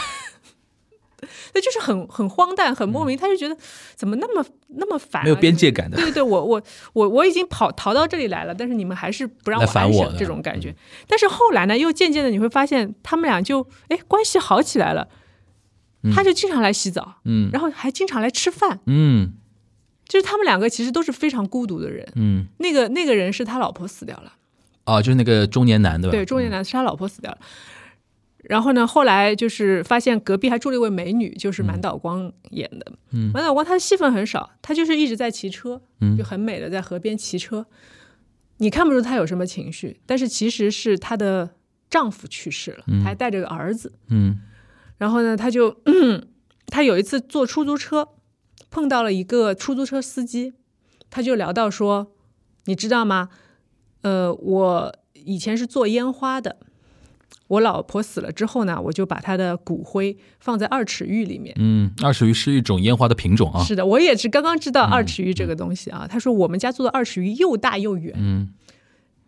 [1.54, 3.56] 那就是很很荒诞，很莫名，他就觉得
[3.94, 10.74] 怎么那么那么烦、啊，没有边界感的对对对，我我我我已经跑逃到这里来了，但是你们还是不让我来烦安生这种感觉。
[11.06, 15.08] 但是后来呢，又渐渐的你会发现，他们俩就哎关系好起来了。
[16.14, 19.32] 他就经常来洗澡，嗯然后还经常来吃饭，嗯
[20.06, 22.06] 就是他们两个其实都是非常孤独的人。
[22.16, 24.34] 嗯，那个那个人是他老婆死掉了，
[24.84, 26.12] 哦，就是那个中年男对吧？
[26.12, 27.38] 对，中年男是他老婆死掉了。
[28.48, 32.92] 然后呢，后来就是发现隔壁还住了一位美女，就是满岛光演的。
[33.12, 37.66] 嗯满岛光他的戏份很少，他就是一直在骑车，嗯就很美的在河边骑车。
[38.58, 41.50] 你看不出他有什么情绪，但是其实是她的
[41.90, 43.92] 丈夫去世了，嗯她还带着个儿子。
[44.08, 44.38] 嗯
[44.98, 45.76] 然后呢，她就
[46.66, 48.08] 她有一次坐出租车，
[48.70, 50.54] 碰到了一个出租车司机，
[51.10, 52.12] 他就聊到说，
[52.66, 53.28] 你知道吗？
[54.02, 56.58] 呃，我以前是做烟花的。
[57.48, 61.54] 我老婆死了之后呢，我就把她的骨灰放在二尺玉里面。
[61.58, 63.62] 嗯，二尺玉是一种烟花的品种啊。
[63.62, 66.06] 是的，我也是刚刚知道二尺玉这个东西啊。
[66.10, 68.48] 他说我们家做的二尺玉又大又圆，嗯，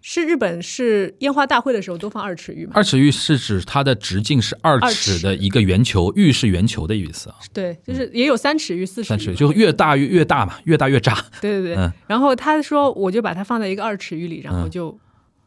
[0.00, 2.72] 是日本是烟花大会的时候都放二尺玉嘛？
[2.74, 7.37] 二尺玉是指它的直径是二二尺尺的一个圆球，玉是圆球的意思啊。
[7.52, 11.76] 对，就是也有三尺玉、四尺玉，三尺就越大越越大嘛，越大越炸，对对对。
[11.76, 14.96] 嗯然后他说我就把它放在一个二尺玉里，然后就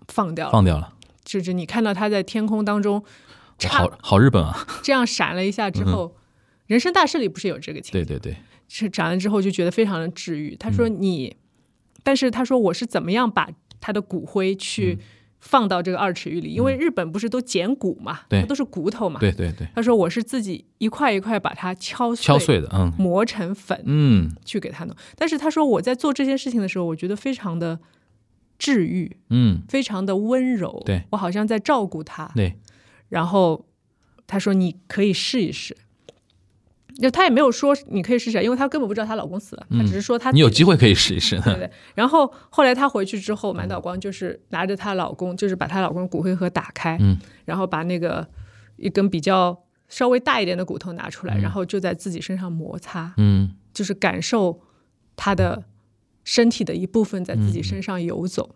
[0.07, 0.51] 放掉了。
[0.51, 0.93] 放掉了。
[1.37, 3.03] 就是你看到它在天空当中
[3.67, 4.65] 好好日本啊！
[4.81, 6.15] 这样闪了一下之后，
[6.65, 8.03] 人生大事里不是有这个情节？
[8.03, 8.37] 对对对，
[8.67, 10.55] 是斩了之后就觉得非常的治愈。
[10.55, 11.35] 他说嗯你，
[12.01, 13.47] 但是他说我是怎么样把
[13.79, 15.05] 他的骨灰去嗯
[15.39, 16.49] 放到这个二尺玉里？
[16.49, 19.19] 因为日本不是都捡骨嘛，对它都是骨头嘛。
[19.19, 24.95] 对对对，他说我是自己一块一块把它敲碎，敲碎的，嗯磨成粉嗯去给他弄。
[25.15, 27.79] 但是他说我在做这件事情的时候，我觉得非常的
[28.59, 30.83] 治愈，嗯，非常的温柔。
[30.85, 32.31] 对我好像在照顾他。
[32.35, 32.59] 对，
[33.07, 33.65] 然后
[34.27, 35.75] 他说你可以试一试。
[37.01, 41.39] 就他也没有说你可以试试，因为她根本不知道她老公死了，她只是说他嗯你有机会可以试一试。
[41.45, 41.71] 对对。
[41.95, 48.27] 然后后来她回去之后，满岛光就是拿着她老公，就是把她老公的骨灰盒打开，嗯然后把那个
[48.75, 54.59] 一根比较稍微大一点的骨头拿出来，然后就在自己身上摩擦，嗯就是感受
[55.15, 55.63] 他的
[56.35, 58.55] 身体的一部分在自己身上游走。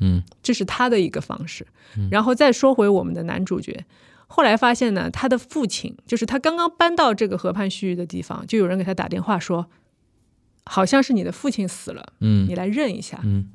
[0.00, 1.66] 嗯这是他的一个方式。
[2.10, 3.86] 然后再说回我们的男主角，
[4.26, 9.66] 后来发现呢，他的父亲就是他刚刚搬到这个河畔区域的地方，就有人给他打电话说，
[10.64, 13.18] 好像是你的父亲死了，嗯你来认一下。
[13.24, 13.48] 嗯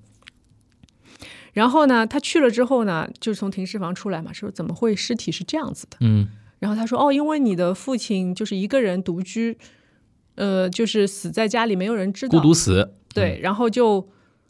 [1.54, 5.98] 然后呢，他去了之后呢，就从停尸房出来嘛，说怎么会尸体是这样子的？
[6.00, 6.28] 嗯
[6.60, 9.58] 然后他说哦，因为你的父亲就是一个人独居，
[10.36, 14.08] 呃，就是死在家里，没有人知道，孤独死，对，然后就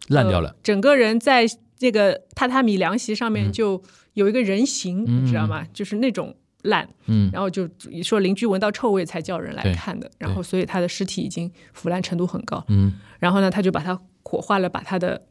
[0.07, 0.55] 烂掉了呃。
[0.63, 1.45] 整个人在
[1.77, 3.33] 这个榻榻米凉席上嗯。
[3.33, 3.81] 面就
[4.13, 5.65] 有一个人形，你知道吗？
[5.73, 7.29] 就是那种烂，嗯。
[7.31, 7.69] 然后就
[8.03, 12.93] 说邻居闻到臭味才叫人来看的，然后所以他的尸体已经腐烂程度很高，嗯。
[13.19, 15.21] 然后呢，他就把它火化了，把他的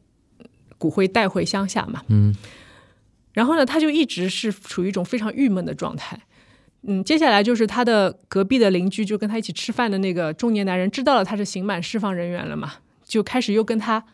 [0.77, 2.35] 骨灰带回乡下嘛，嗯。
[3.33, 6.19] 然后呢，他就一直是处于一种非常郁闷的状态。
[6.83, 12.73] 嗯，接下来就是他的隔壁的邻居，就跟他一起吃饭的那个中年男人，知道了他是刑满释放人员了嘛，
[13.09, 14.05] 就开始又跟他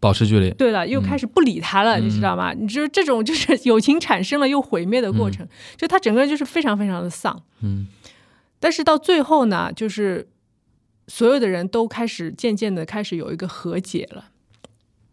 [0.00, 0.50] 保持距离。
[0.50, 2.52] 对了，又开始不理他了，你知道吗？
[2.52, 7.42] 你就是这种 就是友情产生了又毁灭的过程，就他整个人就是非常非常的丧。
[7.62, 7.86] 嗯，
[8.58, 10.28] 但是到最后呢，就是
[11.06, 14.30] 所有的人都开始渐渐的开始有一个和解了。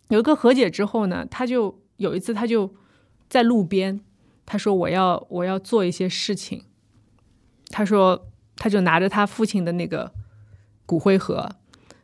[0.09, 2.73] 有一个和解之后呢，他就有一次他就
[3.29, 3.99] 在路边，
[4.45, 6.63] 他说我要我要做一些事情。
[7.69, 10.13] 他说他就拿着他父亲的那个
[10.85, 11.49] 骨灰盒，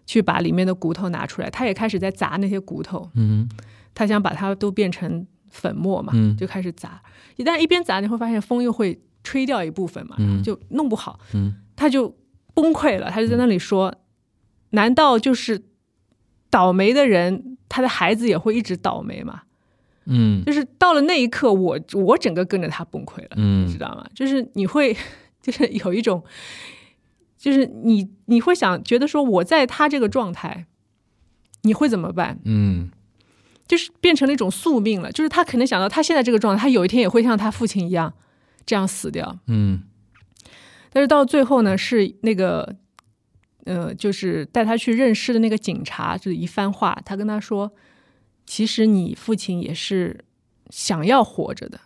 [0.05, 3.09] 去把里面的骨头拿出来，他也开始在砸那些骨头。
[3.15, 3.47] 嗯
[3.95, 7.01] 他想把它都变成粉末嘛，嗯就开始砸。
[7.35, 12.15] 一旦一边砸，你会发现风又会吹掉一部分嘛，嗯就弄不好，嗯他就
[12.55, 13.09] 崩溃了。
[13.11, 13.93] 他就在那里说
[14.71, 15.63] ：“难道就是
[16.49, 19.43] 倒霉的人，他的孩子也会一直倒霉吗？”
[20.05, 24.05] 嗯就是到了那一刻，我我整个跟着他崩溃了，你知嗯道吗？
[24.15, 24.95] 就是你会，
[25.41, 26.21] 就是有一种，
[27.43, 30.65] 就是你你会想觉得说，我在他这个状态，
[31.63, 32.39] 你会怎么办？
[32.45, 32.89] 嗯
[33.67, 35.11] 就是变成了一种宿命了。
[35.11, 38.13] 就是他可能想到他现在这个状态，他有一天也会像他父亲一样
[38.65, 39.37] 这样死掉。
[39.47, 39.83] 嗯
[40.89, 42.77] 但是到最后呢，是那个
[43.65, 47.73] 呃，就是带他去认尸的那个警察，就是一番话，他跟他说，
[48.45, 50.23] 其实你父亲也是
[50.69, 51.77] 想要活着的，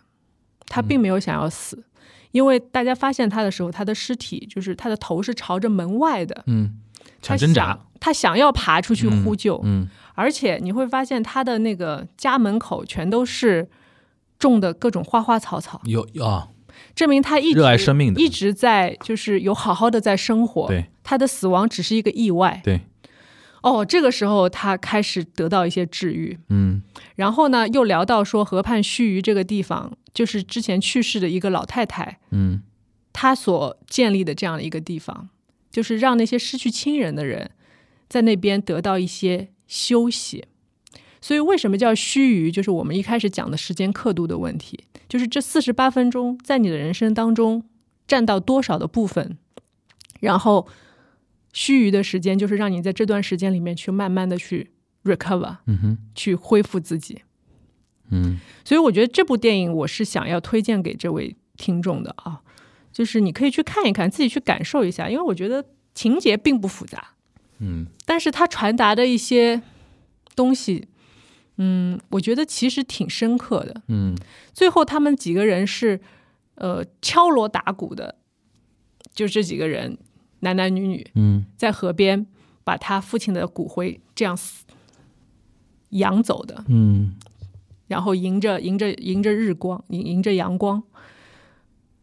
[0.66, 1.82] 他并没有想要死。
[2.32, 6.74] 因为大家发现他的时候，他的尸体就是他的头是朝着门外的，嗯，
[7.22, 7.86] 他想挣扎想。
[8.00, 13.68] 他想要爬出去呼救，嗯而且你会发现他的那个家门口全都是
[14.38, 16.48] 种的各种花花草草，有啊，
[16.94, 20.68] 证明他一直热爱生命的一直在就是有好好的在生活。
[20.68, 22.60] 对，他的死亡只是一个意外。
[22.64, 22.80] 对，
[23.70, 26.38] 哦，这个时候他开始得到一些治愈。
[26.48, 26.82] 嗯
[27.16, 32.62] 然后呢，又聊到说河畔须臾这个地方，就是之前去世的一个老太太，嗯
[33.12, 35.28] 她所建立的这样的一个地方，
[35.70, 37.50] 就是让那些失去亲人的人
[38.08, 40.44] 在那边得到一些休息。
[41.20, 42.52] 所以为什么叫须臾？
[42.52, 47.64] 就是我们一开始讲的时间刻度的问题，就是这四十八分钟在你的人生当中
[48.06, 49.36] 占到多少的部分，
[50.20, 50.68] 然后
[51.60, 54.70] 须臾的时间就是让你在这段时间里面去慢慢的去
[55.02, 57.22] recover，嗯哼去恢复自己。
[58.10, 62.40] 嗯所以我觉得这部电影我是想要推荐给这位听众的啊，
[62.92, 67.14] 就是你可以去看一看，自己去感受一下，因为我觉得情节并不复杂，
[67.58, 69.60] 嗯但是它传达的一些
[70.36, 70.86] 东西，
[71.56, 73.82] 嗯，我觉得其实挺深刻的。
[73.88, 74.16] 嗯
[74.54, 76.00] 最后他们几个人是
[76.54, 78.14] 呃敲锣打鼓的，
[79.12, 79.98] 就这几个人
[80.40, 81.44] 男男女女嗯。
[81.56, 82.26] 在河边
[82.64, 84.38] 把他父亲的骨灰这样
[85.90, 87.14] 扬走的，嗯。
[87.86, 90.82] 然后迎着迎着迎着日光，迎迎着阳光，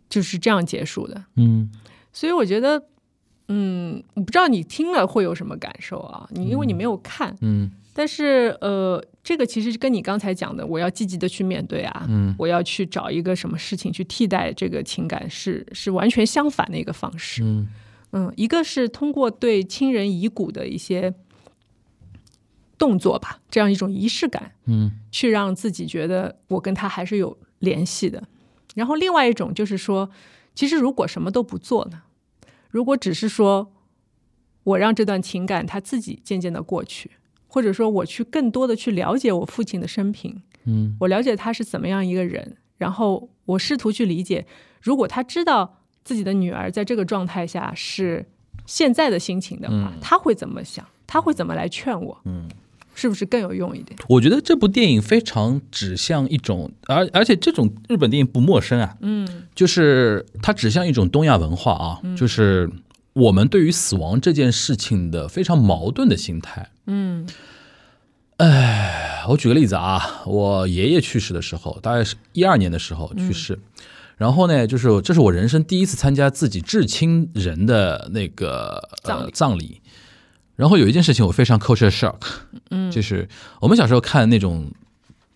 [0.09, 1.25] 就是这样结束的。
[1.35, 1.69] 嗯。
[2.11, 2.83] 所以我觉得，
[3.49, 6.27] 嗯，我不知道你听了会有什么感受啊？
[6.31, 7.71] 你因为你没有看，嗯。
[7.93, 12.33] 但是呃，这个其实跟你刚才讲的，我要积极的去面对啊，嗯。
[12.39, 17.43] 我要去找一个什么事情去替代这个情感是，是完全相反的一个方式。
[17.43, 17.67] 嗯
[18.17, 21.13] 嗯，一个是通过对亲人遗骨的一些
[22.77, 28.23] 动作吧，这样一种仪式感，嗯去让自己觉得我跟他还是有联系的。
[28.73, 30.09] 然后另外一种就是说，
[30.53, 32.03] 其实如果什么都不做呢，
[32.69, 33.73] 如果只是说
[34.63, 37.11] 我让这段情感它自己渐渐的过去，
[37.47, 44.47] 或者说我去更多的去了解我父亲的生平，嗯我了解他是怎么样一个人，然后我试图去理解，
[44.81, 48.25] 如果他知道自己的女儿在这个状态下是
[48.65, 50.85] 现在的心情的话，他会怎么想？
[51.05, 52.17] 他会怎么来劝我？
[52.25, 52.47] 嗯，
[52.93, 53.97] 是不是更有用一点？
[54.07, 62.69] 我觉得这部电影非常指向一种，而而且这种日本电影不陌生啊，嗯就是它指向一种东亚文化啊，就是
[63.13, 66.69] 我们对于死亡这件事情的非常矛盾的心态。
[66.87, 67.27] 嗯
[68.37, 73.57] 哎我举个例子啊，我爷爷去世的时候，大概是一二年的时候去世，
[74.17, 79.81] 然后呢，就是这是我人生第一次参加自己至亲人的那个呃葬礼葬礼。
[80.55, 82.21] 然后有一件事情我非常 culture shock，
[82.69, 83.27] 嗯，就是
[83.59, 84.71] 我们小时候看那种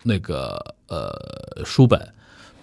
[0.04, 2.00] 那个呃书本，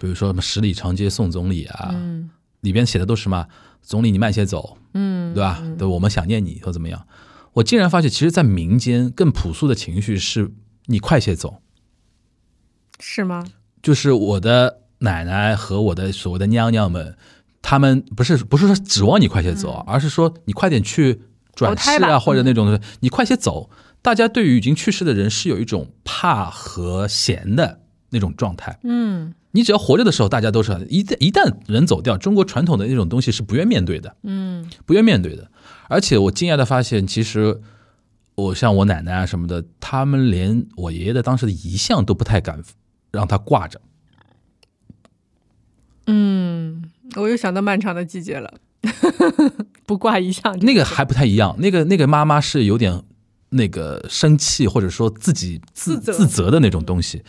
[0.00, 2.28] 比如说什么《十里长街送总理》啊，嗯
[2.62, 3.46] 里边写的都是什么
[3.80, 5.62] 总理你慢些走，嗯，对吧？
[5.78, 7.06] 对，我们想念你或怎么样。
[7.52, 10.50] 我竟然发现，其实，在民间更朴素的情绪是
[10.86, 11.62] 你快些走。
[12.98, 13.46] 是吗？
[13.80, 17.16] 就是我的奶奶和我的所谓的娘娘们，
[17.62, 21.22] 他们不是不是说指望你快些走，而是说你快点去
[21.54, 23.70] 转世啊，或者那种你快些走。
[24.00, 27.80] 大家对于已经去世的人是有一种怕和嫌的
[28.10, 28.78] 那种状态。
[28.82, 34.14] 嗯你只要活着的时候，大家都是一旦一旦人走掉，中国传统的那种东西是不愿面对的。
[34.22, 35.50] 嗯不愿面对的。
[35.88, 37.60] 而且我惊讶的发现，其实
[38.34, 42.62] 我像我奶奶啊什么的，他们连我爷爷的当时的遗像都不太敢
[43.10, 43.80] 让他挂着。
[46.10, 46.82] 嗯，
[47.16, 48.52] 我又想到漫长的季节了，
[49.86, 53.02] 不挂遗像，那个还不太一样，那个那个妈妈是有点
[53.50, 57.22] 那个生气，或者说自己自自责的那种东西。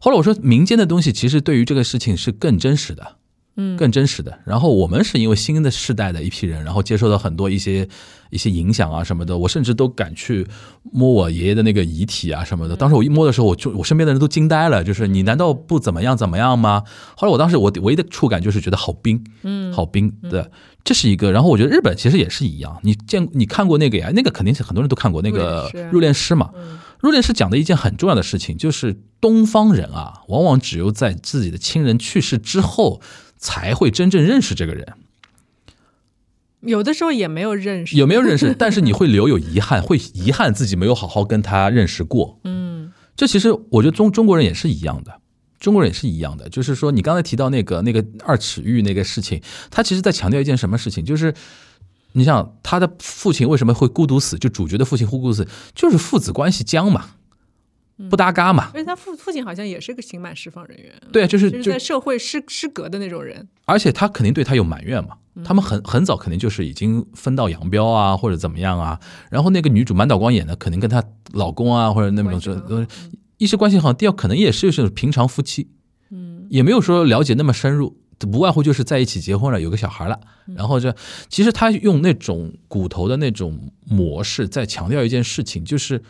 [0.00, 3.16] 后来我说，民间的东西其实对于这个事情是更真实的，
[3.58, 4.38] 嗯更真实的。
[4.46, 7.86] 然后我们是因为新的世代的一批人，然后接受到很多一些
[8.30, 10.46] 一些影响啊什么的，我甚至都敢去
[10.90, 12.74] 摸我爷爷的那个遗体啊什么的。
[12.74, 16.84] 当时我一摸的时候，我就我身边的人都惊呆了，就是你难道不怎么样怎么样吗？
[17.16, 20.48] 后来我当时我唯一的触感就是觉得好冰，嗯好冰，对，
[20.84, 21.32] 这是一个。
[21.32, 24.10] 然后我觉得日本其实也是一样，你见你看过那个呀？
[24.14, 26.50] 那个肯定是很多人都看过那个入殓师嘛。
[26.54, 33.00] 嗯入殓师讲的一件很重要的事情，就是东方人啊，往往只有在自己的亲人去世之后，
[33.38, 34.86] 才会真正认识这个人。
[36.60, 38.52] 有的时候也没有认识，有没有认识？
[38.58, 42.40] 但是你会留有遗憾，会遗憾自己没有好好跟他认识过。
[42.44, 45.20] 嗯这其实我觉得中中国人也是一样的，
[45.58, 46.48] 中国人也是一样的。
[46.48, 51.04] 就是说，你刚才提到那个那个二尺玉那个事情，他其实在强调一件什么事情？
[51.04, 51.34] 就是
[52.12, 54.38] 你想他的父亲为什么会孤独死？
[54.38, 57.10] 就主角的父亲会孤独死，就是父子关系僵嘛，
[58.10, 58.70] 不搭嘎嘛。
[58.74, 68.98] 而且他父父亲好像也是个刑满释放人员，对，就是就就是在社会失失格的那种人，而且他肯定对他有埋怨嘛，他们很很早肯定就是已经分道扬镳啊，或者怎么样啊。
[69.30, 72.86] 然后那个女主满岛光演的，肯定跟她老公啊或者那种是关系很好呃
[73.38, 75.68] 一些关系好，第二可能也是就是平常夫妻，
[76.10, 76.46] 嗯。
[76.50, 80.18] 也没有说了解那么深入，不外乎就是在一起结婚了，有个小孩了，
[80.56, 80.94] 然后这
[81.28, 86.02] 其实他用那种骨头的那种模式在强调一件事情，就是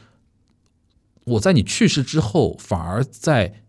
[1.28, 3.62] 我在你去世之后，反而在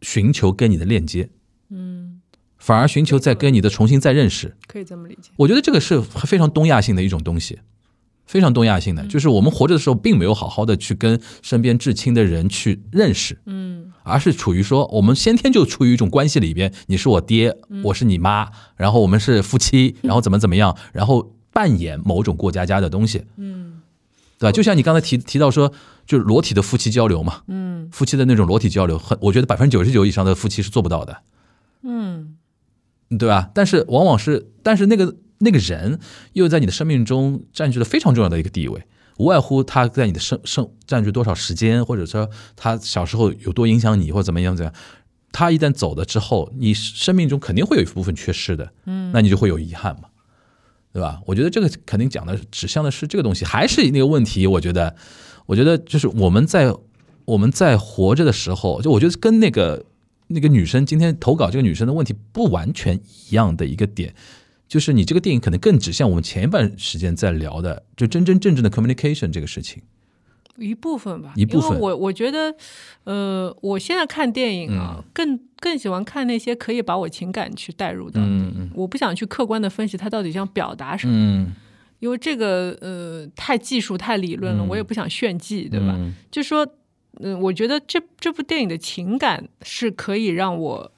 [0.00, 1.30] 寻求跟你的链接。
[1.70, 2.20] 嗯，
[2.58, 4.56] 反而寻求在跟你的重新再认识。
[4.66, 5.30] 可以这么理解。
[5.36, 7.60] 我觉得这个是非常东亚性的一种东西，
[8.26, 23.24] 非常东亚性的，就是我们活着的时候并没有好好的去跟身边至亲的人去认识，嗯而是处于说我们先天就处于一种关系里边，你是我爹，我是你妈，然后我们是夫妻，然后怎么怎么样，然后扮演某种过家家的东西。
[23.36, 23.80] 嗯，
[24.38, 24.52] 对吧？
[24.52, 25.72] 就像你刚才提提到说，
[26.06, 31.22] 就是裸体的夫妻交流嘛，嗯夫妻的那种裸体交流，很，我觉得百分之九十九以上的夫妻是做不到的，
[31.82, 32.36] 嗯
[33.18, 33.50] 对吧？
[33.54, 36.00] 但是往往是，但是那个那个人
[36.32, 38.84] 又在你的生命中占据了非常重要的一个地位，
[39.18, 44.80] 无外乎他在你的生生占据多少时间，或者说他小时候有多影响你，或者怎么样怎么样。
[45.30, 50.08] 他一旦走了之后，你生命中肯定会有一部分缺失的，嗯，那你就会有遗憾嘛，
[50.92, 51.20] 对吧？
[51.26, 54.46] 我觉得这个肯定讲的指向的是这个东西，还是那个问题。
[54.46, 54.94] 我觉得，
[55.46, 56.74] 我觉得就是我们在
[57.24, 59.84] 我们在活着的时候，就我觉得跟那个
[60.28, 64.14] 那个女生今天投稿这个女生的问题不完全一样的一个点，
[64.68, 69.82] 就是你这个电影可能更指向我们前一段时间在聊的，就真真正正的 communication 这个事情。
[70.58, 71.70] 一部分吧，一部分。
[71.70, 72.54] 因为我我觉得，
[73.04, 78.20] 呃，我现在看电影啊，更更喜欢看那些可以把我情感去带入的。
[78.20, 78.70] 嗯嗯。
[78.74, 81.52] 我不想去客观的分析他到底想表达什么，嗯，
[82.02, 85.94] 因为这个呃太技术太理论了，嗯我也不想炫技，对吧？
[85.96, 86.66] 嗯就说，
[87.20, 90.92] 嗯、我觉得这这部电影的情感是可以让我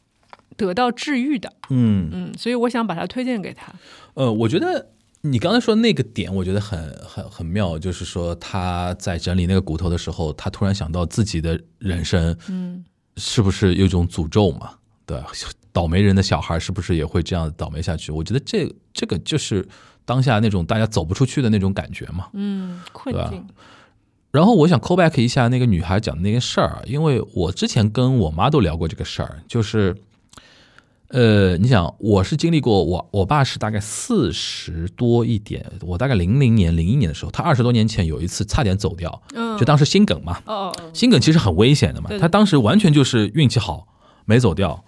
[0.56, 3.70] 得到治愈的，嗯嗯，所以我想把它推荐给他。
[4.14, 12.82] 呃，我觉得你刚才说那个点，我觉得很很很妙，就是说他在整理那个骨头的时候，他突然想到自己的人生，嗯，
[13.18, 14.70] 是不是有一种诅咒嘛？
[15.04, 15.20] 对，
[15.70, 18.10] 倒霉人的小孩是不是也会这样倒霉下去？
[18.10, 19.66] 我觉得这这个就是
[20.04, 22.28] 当下那种大家走不出去的那种感觉嘛。
[22.32, 23.44] 嗯，困境，
[24.30, 29.96] 然后我想 call back 一下那个女孩讲的那个事儿，因为我之前跟我妈都聊过这个事儿，就是，
[31.08, 43.86] 呃，你想，我是经历过，我我爸是大概四十多一点，我大概零零年、零一年的时候，他二十多年前有一次差点走掉，嗯，就当时心梗嘛，哦心梗其实很危险的嘛他当时完全就是运气好，
[44.24, 44.84] 没走掉。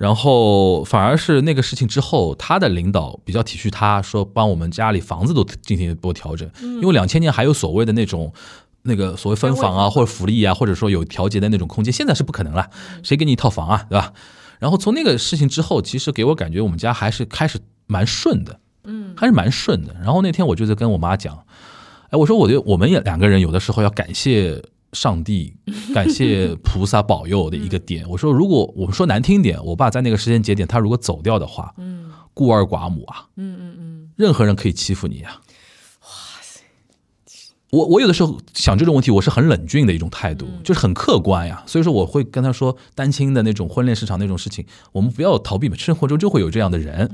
[0.00, 8.32] 然后反而是那个事情之后，他的领导比较体恤他，说帮我们家里房子都进行一波调整，因为两千年还有所谓的那种
[8.84, 12.70] 那个所谓分房啊，或者福利啊，或者说有调节的那种空间，现在是不可能了，
[13.02, 14.14] 谁给你一套房啊，对吧？
[14.58, 19.94] 然后从那个事情之后，其实给我感觉我们家还是开始蛮顺的，嗯，还是蛮顺的。
[20.02, 21.44] 然后那天我就在跟我妈讲，
[22.08, 24.62] 哎，我说我觉得我们也两个人有的时候要感谢
[24.92, 25.56] 上帝，
[25.94, 28.08] 感谢菩萨保佑的一个点。
[28.08, 35.40] 我说如果我们说难听点，我爸在那个时间节点他如果走掉的话，嗯孤儿寡母啊，嗯嗯嗯，任何人可以欺负你啊。
[37.70, 41.62] 我我有的时候想这种问题，我是很冷峻的一种态度，就是很客观呀。
[41.68, 47.08] 所以说我会跟他说，单亲的那种婚恋市场那种事情，我们不要逃避嘛，生活中就会有这样的人。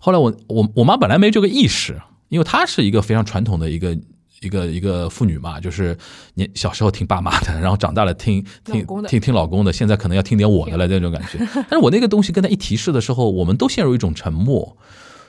[0.00, 3.96] 后来我我我妈本来没这个意识，因为她是一个非常传统的一个
[4.44, 5.96] 一个一个妇女嘛，就是
[6.34, 11.38] 你小时候听爸妈的，然后长大了听听听听老公的，现在可能要听点我的了那种感觉。
[11.54, 14.76] 但是我那个东西跟他一提示的时候，我们都陷入一种沉默。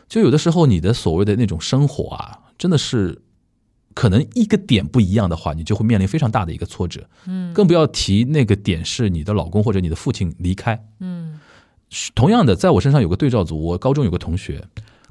[0.07, 3.22] 就有的时候你的所谓的那种生活啊，真的是
[3.93, 7.07] 可能一个点不一样的话，你就会面临非常大的一个挫折。
[7.26, 10.80] 嗯，更不要提那个点是你的老公或者你的父亲离开。
[10.99, 11.39] 嗯
[12.13, 14.61] 同样的，在我身上有个对照组，我高中有个同学，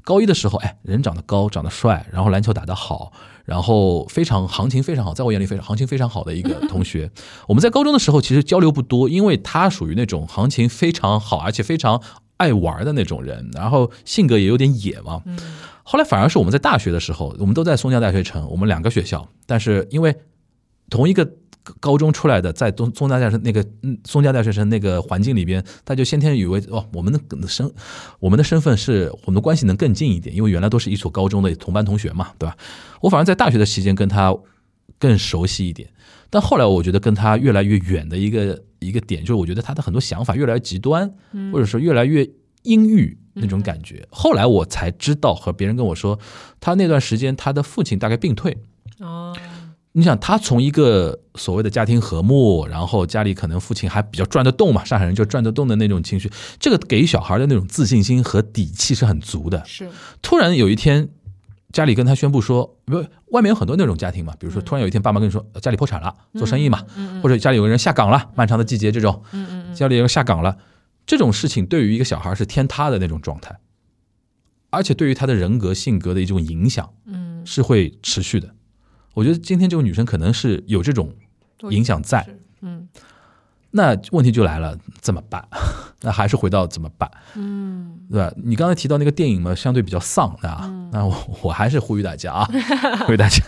[0.05, 3.11] 高一的时候，哎，人长得高，长得帅，然后篮球打得好，
[3.43, 7.11] 然后非常行情非常好，在我眼里非常行情非常好的一个 同学。
[7.47, 12.01] 我们在高中的时候其实交流不多，因为他属于那种行情非常好，而且非常
[12.37, 15.23] 爱玩的那种人，然后性格也有点野嘛。
[15.83, 20.15] 后来反而是我们在大学的时候，我们都在松江大学城，我们两个学校，但是因为
[20.89, 21.27] 同一个
[21.79, 27.69] 高中出来的，在东松江大学那个嗯松江大学生那个环境里边，他就先天以为哦，我们的身
[28.19, 32.55] 我们的身份是我们的关系能更近一点，因为原来都是一所高中的同班同学嘛，对吧？
[33.01, 34.35] 我反而在大学的期间跟他
[34.99, 35.89] 更熟悉一点，
[36.29, 41.11] 但后来我觉得跟他越来越远的一个一个点，就是我觉得他的很多想法越来越极端，
[41.51, 42.29] 或者说越来越
[42.63, 44.07] 阴郁那种感觉。
[44.09, 46.17] 后来我才知道，和别人跟我说，
[46.59, 48.57] 他那段时间他的父亲大概病退。
[48.99, 49.35] 哦，
[49.97, 56.29] 你想，他从一个所谓的家庭和睦，然后家里可能父亲还比较转得动嘛，上海人就转得动的那种情绪，
[56.59, 59.63] 这个给小孩的那种自信心和底气是很足的。
[59.65, 59.89] 是，
[60.21, 61.07] 突然有一天，
[61.71, 66.83] 家里跟他宣布说，不，外面有很多那种家庭嘛，比如说突然有一天爸妈跟你说，呃家里破产了，做生意嘛，
[67.23, 69.23] 或者家里有个人下岗了，漫长的季节这种，
[69.73, 70.57] 家里有人下岗了，
[71.05, 73.57] 这种事情对于一个小孩是天塌的那种状态，
[74.71, 78.53] 而且对于他的人格性格的一种影响，嗯，是会持续的。
[79.15, 81.11] 我觉得今天这个女生可能是有这种
[81.71, 82.27] 影响在，
[82.61, 82.87] 嗯
[83.71, 85.45] 那问题就来了，怎么办？
[86.01, 88.31] 那还是回到怎么办，嗯对吧？
[88.37, 92.47] 你刚才提到那个电影嘛，相对比较丧啊，那我我还是呼吁大家啊，
[93.05, 93.43] 呼吁大家，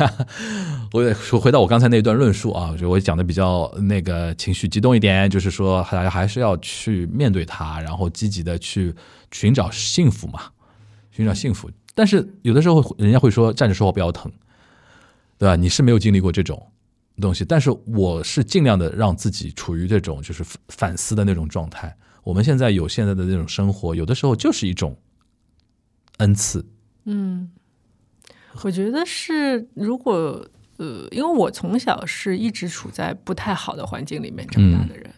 [0.91, 8.93] 我也说回到我刚才那段论述啊，就我讲的比较那个情绪激动一点，就是说大家还是要去面对它，然后积极的去
[9.31, 10.41] 寻找幸福嘛，
[11.09, 11.71] 寻找幸福。
[11.95, 14.29] 但是有的时候人家会说站着说话不腰疼，
[15.37, 15.55] 对吧？
[15.55, 16.71] 你是没有经历过这种
[17.21, 21.95] 东西，但是我是尽量的让自己处于这种就是反反思的那种状态。
[22.23, 24.97] 我们现在有现在的那种生活，有的时候就是一种
[26.17, 26.65] 恩赐。
[27.05, 27.49] 嗯，
[28.63, 30.45] 我觉得是，如果
[30.77, 35.09] 呃，因为我从小是一直处在不太好的环境里面长大的人，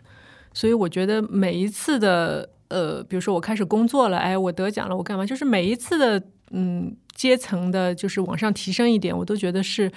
[0.54, 5.26] 所以我觉得每一次的呃，比如说我开始工作了，哎，我得奖了，我干嘛？
[5.26, 9.92] 就是每一次的嗯阶层的，就是往上提升一点，我都觉得是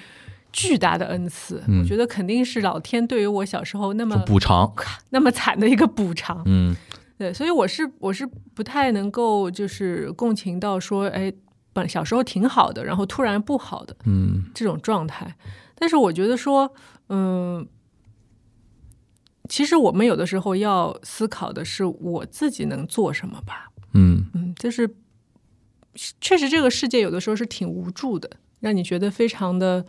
[0.52, 1.62] 巨大的恩赐。
[1.80, 4.74] 我觉得肯定是老天对于我小时候那么补偿
[5.10, 6.42] 那么惨的一个补偿。
[6.46, 6.74] 嗯，
[7.16, 11.32] 对，所以我是我是不太能够就是共情到说，哎。
[11.74, 15.34] 本小时候挺好的，然后突然不好的，嗯，这种状态。
[15.74, 16.70] 但是我觉得说，
[17.08, 17.66] 嗯，
[19.48, 23.70] 其实我们有的时候要思考的是我自己能做什么吧。
[23.94, 24.86] 嗯嗯，就是
[26.20, 28.30] 确实这个世界有的时候是挺无助的，
[28.60, 29.84] 让你觉得非常的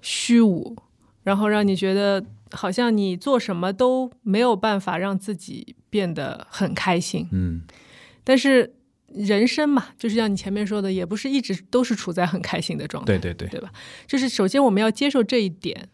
[0.00, 0.76] 虚无，
[1.22, 7.28] 然后让你觉得好像你做什么都没有办法让自己变得很开心。
[7.32, 7.62] 嗯，
[8.24, 8.74] 但是。
[9.14, 13.70] 人生嘛，就是像你前面说的，也不是一直都是处在很开心的状态，对对对，对吧？
[14.06, 15.86] 就是首先我们要接受这一点，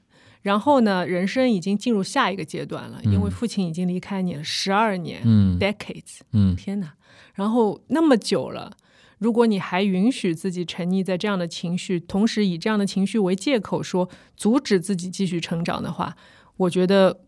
[0.43, 6.93] 然后呢，人生已经进入下一个阶段了，因为父亲已经离开你了十二年，嗯，decades，嗯，天哪！
[7.35, 8.77] 然后那么久了，
[9.19, 16.17] 如果你还允许自己沉溺在这样的情绪，同时以这样的情绪为借口说阻止自己继续成长的话，
[16.57, 17.21] 我觉得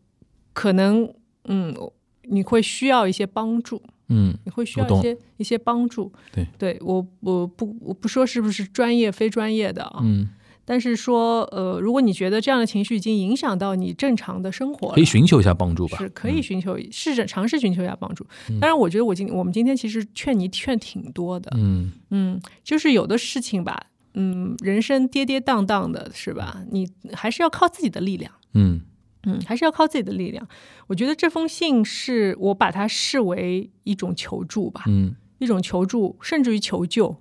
[0.53, 1.13] 可能，
[1.45, 1.75] 嗯，
[2.23, 3.83] 你会需要一些帮助。
[4.13, 6.13] 嗯，你会需要一些一些帮助。
[6.33, 10.29] 对，对我我不我不说是不是专业非专业的啊，嗯，
[10.71, 18.25] 但是说呃，如果你觉得这样的情绪已经影响到你正常的生活，可以寻求一下帮助吧，是可以寻求试着尝试寻求一下帮助。
[18.61, 26.63] 当然，我觉得我今我们今天其实劝你劝挺多的，嗯嗯，就是有的事情吧，嗯，人生跌跌宕宕的是吧？
[26.71, 28.83] 你还是要靠自己的力量，嗯。
[29.27, 30.49] 嗯，还是要靠自己的力量。
[30.87, 37.17] 我觉得这封信是我把它视为一种求助吧，嗯，一种求助，甚至于求救。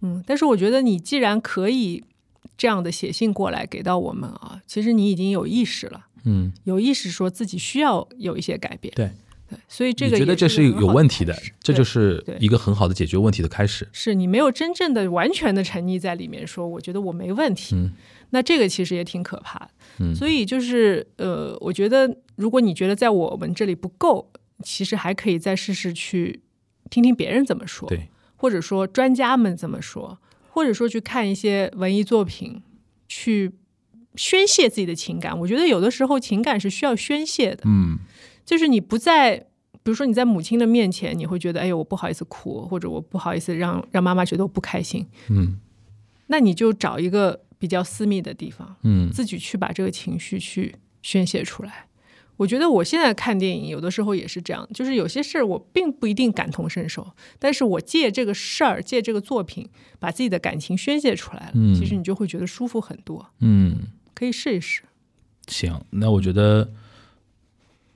[0.00, 2.04] 嗯，但是我觉得你既然可以
[2.56, 8.92] 这样的写信过来给到我们啊，其实你已经有意识了，嗯，有意识说自己需要有一些改变。
[8.94, 9.10] 对
[9.48, 13.88] 对，所以这个觉得这是有问题的的，这就是一个很好的解决问题的开始。
[13.92, 17.74] 是你没有真正的完全的沉溺在里面，说我觉得我没问题。
[17.74, 17.92] 嗯，
[18.30, 19.70] 那这个其实也挺可怕的。
[20.00, 24.30] 嗯，所以就是呃，我觉得如果你觉得在我们这里不够，
[24.62, 26.42] 其实还可以再试试去
[26.90, 30.18] 听听别人怎么说，对，或者说专家们怎么说，
[30.58, 32.60] 或者说去看一些文艺作品，
[33.06, 33.52] 去
[34.16, 35.38] 宣泄自己的情感。
[35.38, 37.96] 我觉得有的时候情感是需要宣泄的，嗯，
[38.44, 45.60] 就是你不在，比如说你在母亲的面前，你会觉得哎呦我不好意思哭，或者我不好意思让让妈妈觉得我不开心，嗯，
[46.26, 47.44] 那你就找一个。
[47.60, 51.87] 比较私密的地方，嗯，自己去把这个情绪去宣泄出来。
[52.38, 57.06] 我觉得我现在看电影，有的时候也是这样，就是有些事儿我并不一定感同身受，
[57.38, 59.68] 但是我借这个事儿，借这个作品，
[59.98, 63.76] 把自己的感情宣泄出来了，嗯，其实你就会觉得舒服很多，嗯，
[64.14, 64.82] 可以试一试。
[65.48, 66.70] 行，那我觉得，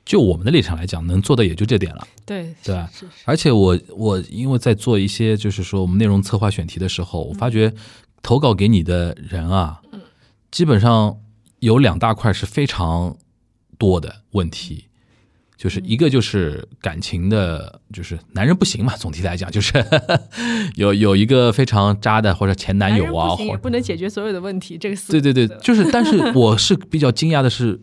[0.05, 2.91] 就我们的立场来讲，能做的也就这点了，对，对吧？
[2.93, 3.13] 是是。
[3.25, 7.73] 而且我我因为在做一些就是说我们内容策划选题的时候，我发觉。
[8.25, 9.83] 投稿给你的人啊，
[10.53, 11.19] 基本上
[11.59, 13.17] 有两大块是非常
[13.83, 14.85] 多的问题，
[15.57, 18.97] 就是一个就是感情的，就是男人不行嘛。
[18.97, 19.73] 总体来讲，就是
[20.77, 24.79] 有有一个非常渣的或者前男友啊，或者不能解决所有的问题。
[24.79, 27.81] 这个对对对，就是，但是 我是比较惊讶的是，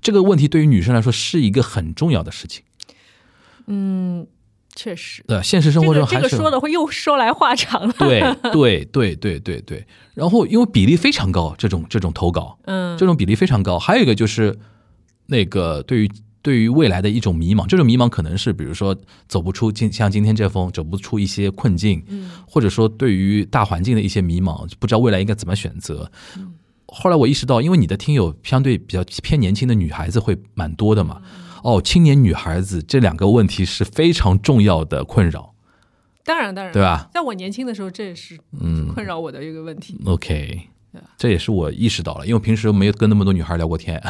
[0.00, 2.62] 这个问题对于女生来说是一个很重要的事情。
[3.66, 4.28] 嗯。
[4.78, 7.92] 确实，对，现实生活中这个说的会又说来话长了。
[7.98, 8.20] 对
[8.52, 13.76] 对对对对对，然后因为比例非常高，这种这种投稿，嗯，这种比例非常高。
[13.76, 14.56] 还有一个就是
[15.26, 16.10] 那个对于
[16.42, 26.08] 对于未来的一种迷茫，这种迷茫可能是比如说走不出今像今天这封走不出一些困境，嗯，或者说对于大环境的一些迷茫，不知道未来应该怎么选择。
[26.86, 31.20] 后来我意识到，因为你的听友相对比较偏年轻的女孩子会蛮多的嘛。
[31.62, 35.54] 哦，青年女孩子这两个问题是非常重要的困扰。
[36.24, 37.08] 当然，当然，对吧？
[37.14, 39.98] 在我年轻的时候，这也是嗯困扰我的一个问题。
[40.04, 40.68] OK，
[41.16, 44.02] 这也是我意识到了，因为平时没有跟那么多女孩聊过天。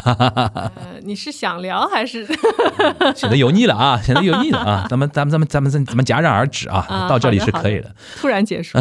[1.03, 2.25] 你是想聊还是
[3.15, 4.01] 显得油腻了啊？
[4.01, 4.85] 显得油腻了啊！
[4.89, 7.07] 咱们咱们咱们咱们咱们戛然而止啊！
[7.09, 7.93] 到这里是可以的。
[8.17, 8.77] 突然结束。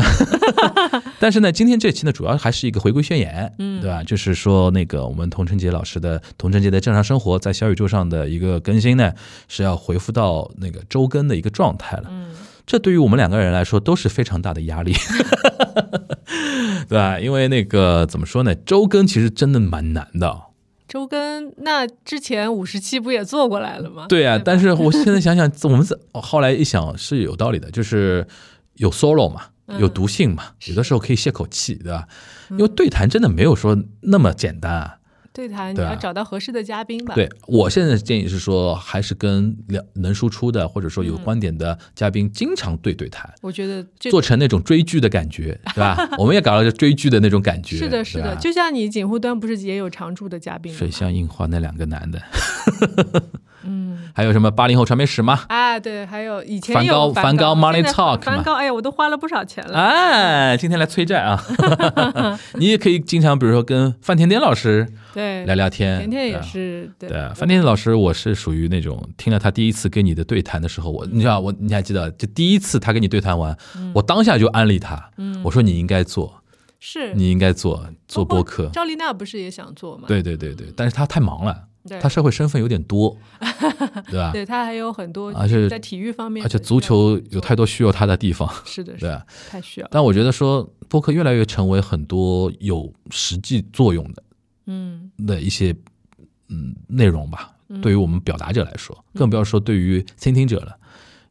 [1.18, 4.03] 但是呢，今天这期呢，主要还是一个回归宣言，嗯，对吧？
[4.05, 9.12] 就是说，那个我们童晨杰老师的《童晨杰的正常生活》在小宇宙上的一个更新呢，
[9.49, 12.05] 是要回复到那个周更的一个状态了。
[12.09, 12.30] 嗯，
[12.69, 14.93] 这对于我们两个人来说都是非常大的压力。
[16.87, 17.19] 对吧？
[17.19, 20.43] 因为那个怎么说呢，周更其实真的蛮难的。
[20.87, 24.05] 周更，那之前五十期不也做过来了吗？
[24.07, 28.27] 对啊，吧但是我现在想想，我们是后来一想是有道理的，就是
[28.75, 32.07] 有 solo 嘛，嗯有毒性嘛，有的时候可以泄口气，对吧？
[32.51, 34.97] 因为对谈真的没有说那么简单啊。
[35.39, 37.14] 对谈，你要找到合适的嘉宾吧？
[37.14, 45.97] 对我现在的建议是说，还是跟两能输出的或者说有嗯观点的嘉宾经常对对谈，我觉得做成那种追剧的感觉，对吧？
[46.18, 50.76] 我们也搞了个追剧的那种感觉，是的，是的，就像你锦湖端不是也有常驻的嘉宾吗？
[50.76, 52.20] 水乡映花那两个男的，
[53.62, 55.45] 嗯，还有什么八零后传媒史吗？
[55.49, 59.78] 啊，对，还有以前梵有高梵高 Money Talk 梵高，哎呀，我都花了不少钱了。
[59.78, 61.41] 哎，今天来催债啊！
[62.59, 64.89] 你也可以经常，比如说跟范甜甜老师
[65.19, 65.99] 对，聊聊天。
[65.99, 73.57] 甜甜也是，对范甜甜老师，我是属于那种听了他第一次跟你的对谈的时候，我你知道我你还记得，就第一次他跟你对谈完，
[73.93, 76.41] 我当下就安利他，嗯我说你应该做，
[76.79, 78.71] 是你应该做做播客。
[78.73, 80.05] 赵丽娜不是也想做吗？
[80.07, 83.16] 对对对对，但是她太忙了，对，他社会身份有点多，
[84.11, 84.31] 对吧？
[84.33, 89.27] 对他还有很多，而且在体育方面，而且足球有太多需要他的地方， 是的，是对的，啊。
[89.51, 89.89] 太需要。
[89.91, 94.23] 但我觉得说播客越来越成为很多有实际作用的
[94.71, 95.75] 嗯的一些
[96.49, 97.53] 嗯内容吧，
[97.83, 100.77] 对于我们表达者来说，更不要说对于倾听者了。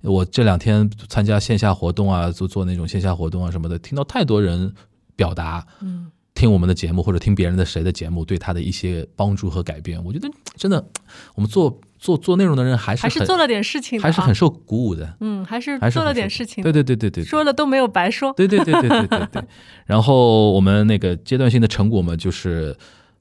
[0.02, 4.72] 我这两天参加线下活动啊，做做那种线下活动啊什么的，听到太多人
[5.16, 10.88] 表达，嗯，听我们的节目或者听别人的谁的节目对他的一些帮助和改变，我觉得真的，
[11.34, 18.32] 我们做做做内容的人还是很还是做了点事情啊，还是很受鼓舞的，嗯，还是还是做了点事情，对对对对对，对说了都没有白说。
[18.34, 19.44] 对对对对对对对。
[19.88, 22.78] 然后我们那个阶段性的成果嘛，就是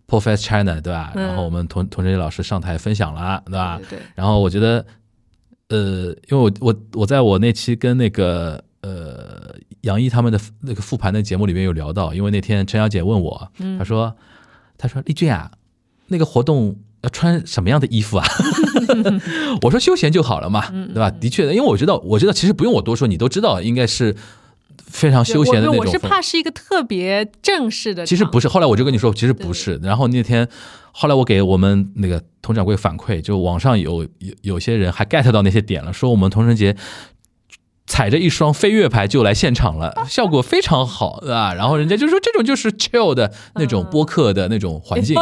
[0.09, 1.13] Profess China，对吧？
[1.15, 3.79] 嗯然后我们童童晨杰老师上台分享了，对吧？
[3.89, 4.85] 对对，然后我觉得，
[5.69, 14.17] 呃，因为我我我在我那期跟那个呃杨毅他们的那个复盘的节目里面有聊到，因为那天陈小姐问我，嗯她说
[14.79, 15.51] 她说丽君啊，
[16.09, 16.77] 那个活动。
[17.03, 18.27] 要穿什么样的衣服啊？
[19.63, 21.09] 我说休闲就好了嘛，嗯对吧？
[21.11, 24.17] 的确，因为我知道，我知道，其实不用我多说，你都知道，应该是
[24.87, 25.77] 非常休闲的那种。
[25.77, 29.79] 我我是怕是一个特别正式的，其实不是，后来我就跟你说，其实不是。
[29.83, 30.49] 然后那天，
[30.93, 36.75] 后来我给我们那个佟掌柜反馈，就网上有有有些人还 get 到那些点了，说我们童晨杰
[37.87, 41.55] 踩着一双飞跃牌就来现场了，效果非常好，对吧？
[41.55, 45.15] 然后人家就说这种就是 chill 的那种播客的那种环境。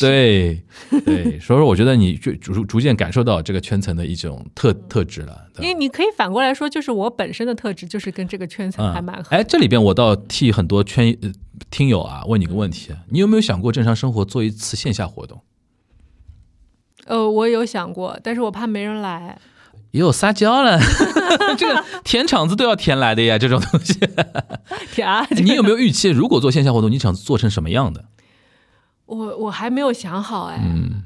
[0.00, 0.62] 对
[1.04, 5.48] 对，所以说我觉得你就逐逐渐感受到这个圈层的一种特特质了。
[5.58, 9.30] 因为你可以反过来说，就是我本身的特质就是跟这个圈层还蛮合。
[9.30, 11.30] 哎，这里边我倒替很多圈呃
[11.70, 15.40] 听友啊问你个问题，你有没有想过正常生活做一次线下活动？
[17.06, 19.38] 呃，我有想过，但是我怕没人来。
[19.94, 20.76] 也有撒娇了，
[21.56, 23.96] 这个填场子都要填来的呀，这种东西。
[24.92, 28.06] 填啊， 你有没有预期，如果做线下活动，你想做成什么样的？
[29.06, 30.60] 我我还没有想好哎。
[30.64, 31.04] 嗯，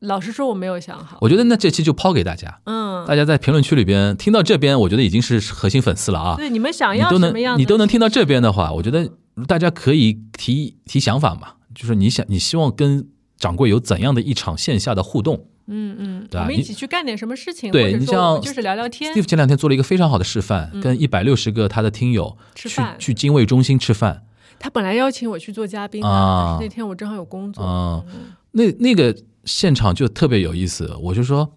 [0.00, 1.16] 老实说，我没有想好。
[1.22, 6.36] 我觉得那这期就抛给大家，嗯，大家在评论区里边听到这边，我觉得已经是核心粉丝了啊。
[6.36, 7.10] 对，你们想要？
[7.56, 9.10] 你都能听到这边的话，我觉得
[9.46, 13.08] 大家可以提提想法嘛，就是你想你希望跟
[13.38, 19.14] 掌柜有怎样的一场线下的互动嗯嗯，对我们一起去干点什么事情，对你像说就是聊聊天。
[19.14, 24.24] ？Steve 前两天做了一个非常好的示范，跟一百六十个他的听友去去精卫中心吃饭
[24.58, 27.62] 他本来邀请我去做嘉宾的，啊但是那天我正好有工作。
[27.62, 28.02] 啊、
[28.52, 31.52] 那那个现场就特别有意思，我就说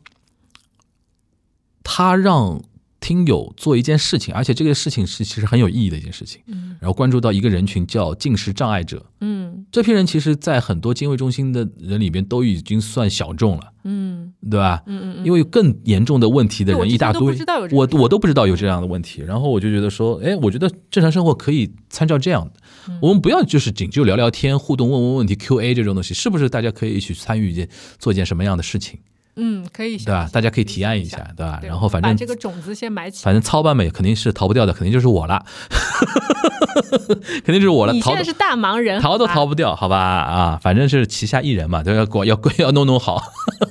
[1.84, 2.62] 他让
[3.02, 6.78] 听友做一件事情，而且这个事情是其实很有意义的一件事情，嗯。
[6.80, 9.06] 然后关注到一个人群叫进食障碍者。
[9.20, 9.66] 嗯。
[9.72, 14.32] 这批人其实，在很多精卫中心的人里边都已经算小众了，嗯。
[14.50, 14.82] 对吧？
[14.86, 17.38] 嗯因为更严重的问题的人一大堆
[17.72, 19.22] 我我都不知道有这样的问题。
[19.22, 22.54] 然后我就觉得说，哎，我觉得正常生活可以参照这样的，
[22.88, 23.00] 嗯。
[23.02, 29.00] 我们不要就是仅就聊聊天、互动、问问问题、Q&A 这种东西，是不是大家可以一起参与一件做一件什么样的事情，
[29.36, 30.30] 嗯可以对吧？
[30.32, 31.58] 大家可以提案一一下，对吧？
[31.62, 33.26] 对然后反正把这个种子先埋起来。
[33.26, 35.44] 反正操办美肯定是逃不掉的，肯定就是我了，
[37.44, 39.98] 肯定就是我了，你现在是大忙人，逃都逃不掉，好吧？
[39.98, 43.22] 啊，反正是旗下艺人嘛，都要管要要弄弄好。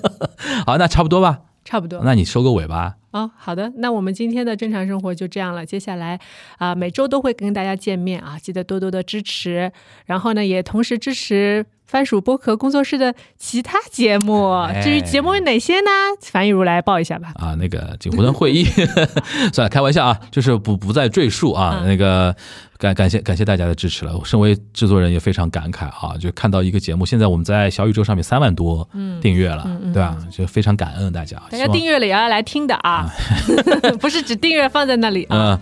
[0.67, 1.41] 好，那差不多吧。
[1.63, 2.01] 差不多。
[2.03, 2.97] 那你收个尾吧。
[3.13, 5.65] 哦，好的，那我们今天的正常生活就这样了。
[5.65, 6.19] 接下来
[6.59, 9.71] 啊、每周都会跟大家见面啊，记得多多的支持。
[10.07, 14.53] 然后呢，也同时支持番薯剥壳工作室的其他节目。
[14.53, 15.91] 哎至于节目有哪些呢？
[16.21, 17.33] 樊雨如来报一下吧。
[17.35, 18.65] 啊，那个锦湖灯会议，
[19.53, 21.81] 算了，开玩笑啊，就是不不再赘述啊。
[21.83, 22.35] 嗯那个
[22.81, 24.17] 感感谢感谢大家的支持了。
[24.17, 28.89] 我身为制作人也非常感慨啊，就看到一个节目，现在我们在小宇宙上面三万多
[29.21, 30.17] 订阅了，对吧？
[30.31, 31.37] 就非常感恩大家。
[31.51, 33.07] 大家订阅了也要来听的啊，
[34.01, 35.61] 不是只订阅放在那里啊。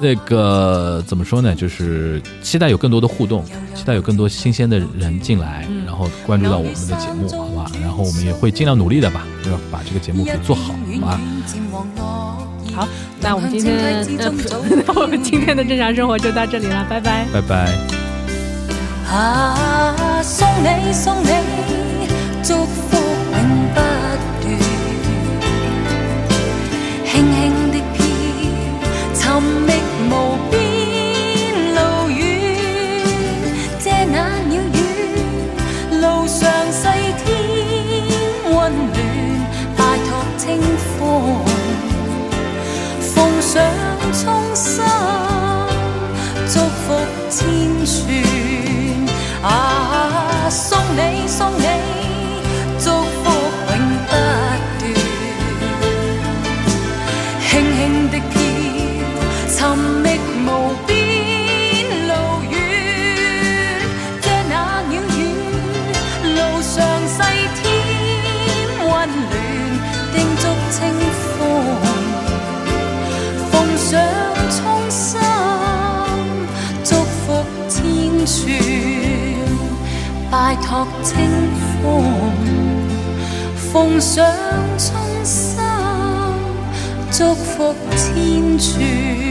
[0.00, 1.54] 那个怎么说呢？
[1.54, 7.70] 就是期待有更多的互动，期待有更多新鲜的人进来，然后关注到我们的节目，好吧？
[7.80, 11.20] 然后我们也会尽量努力的吧，要把这个节目给做好，好吧？
[12.76, 12.86] 好，
[13.22, 14.04] 那我们今天，
[14.86, 17.72] 那我们今天的正常生活就到这里了，拜拜，拜拜。
[19.10, 21.30] 啊，送你送你，
[22.42, 22.98] 祝福
[51.36, 51.75] 你送
[80.62, 81.14] 托清
[81.82, 82.04] 风，
[83.72, 84.24] 奉上
[84.78, 84.94] 衷
[85.24, 85.58] 心
[87.10, 89.25] 祝福千串。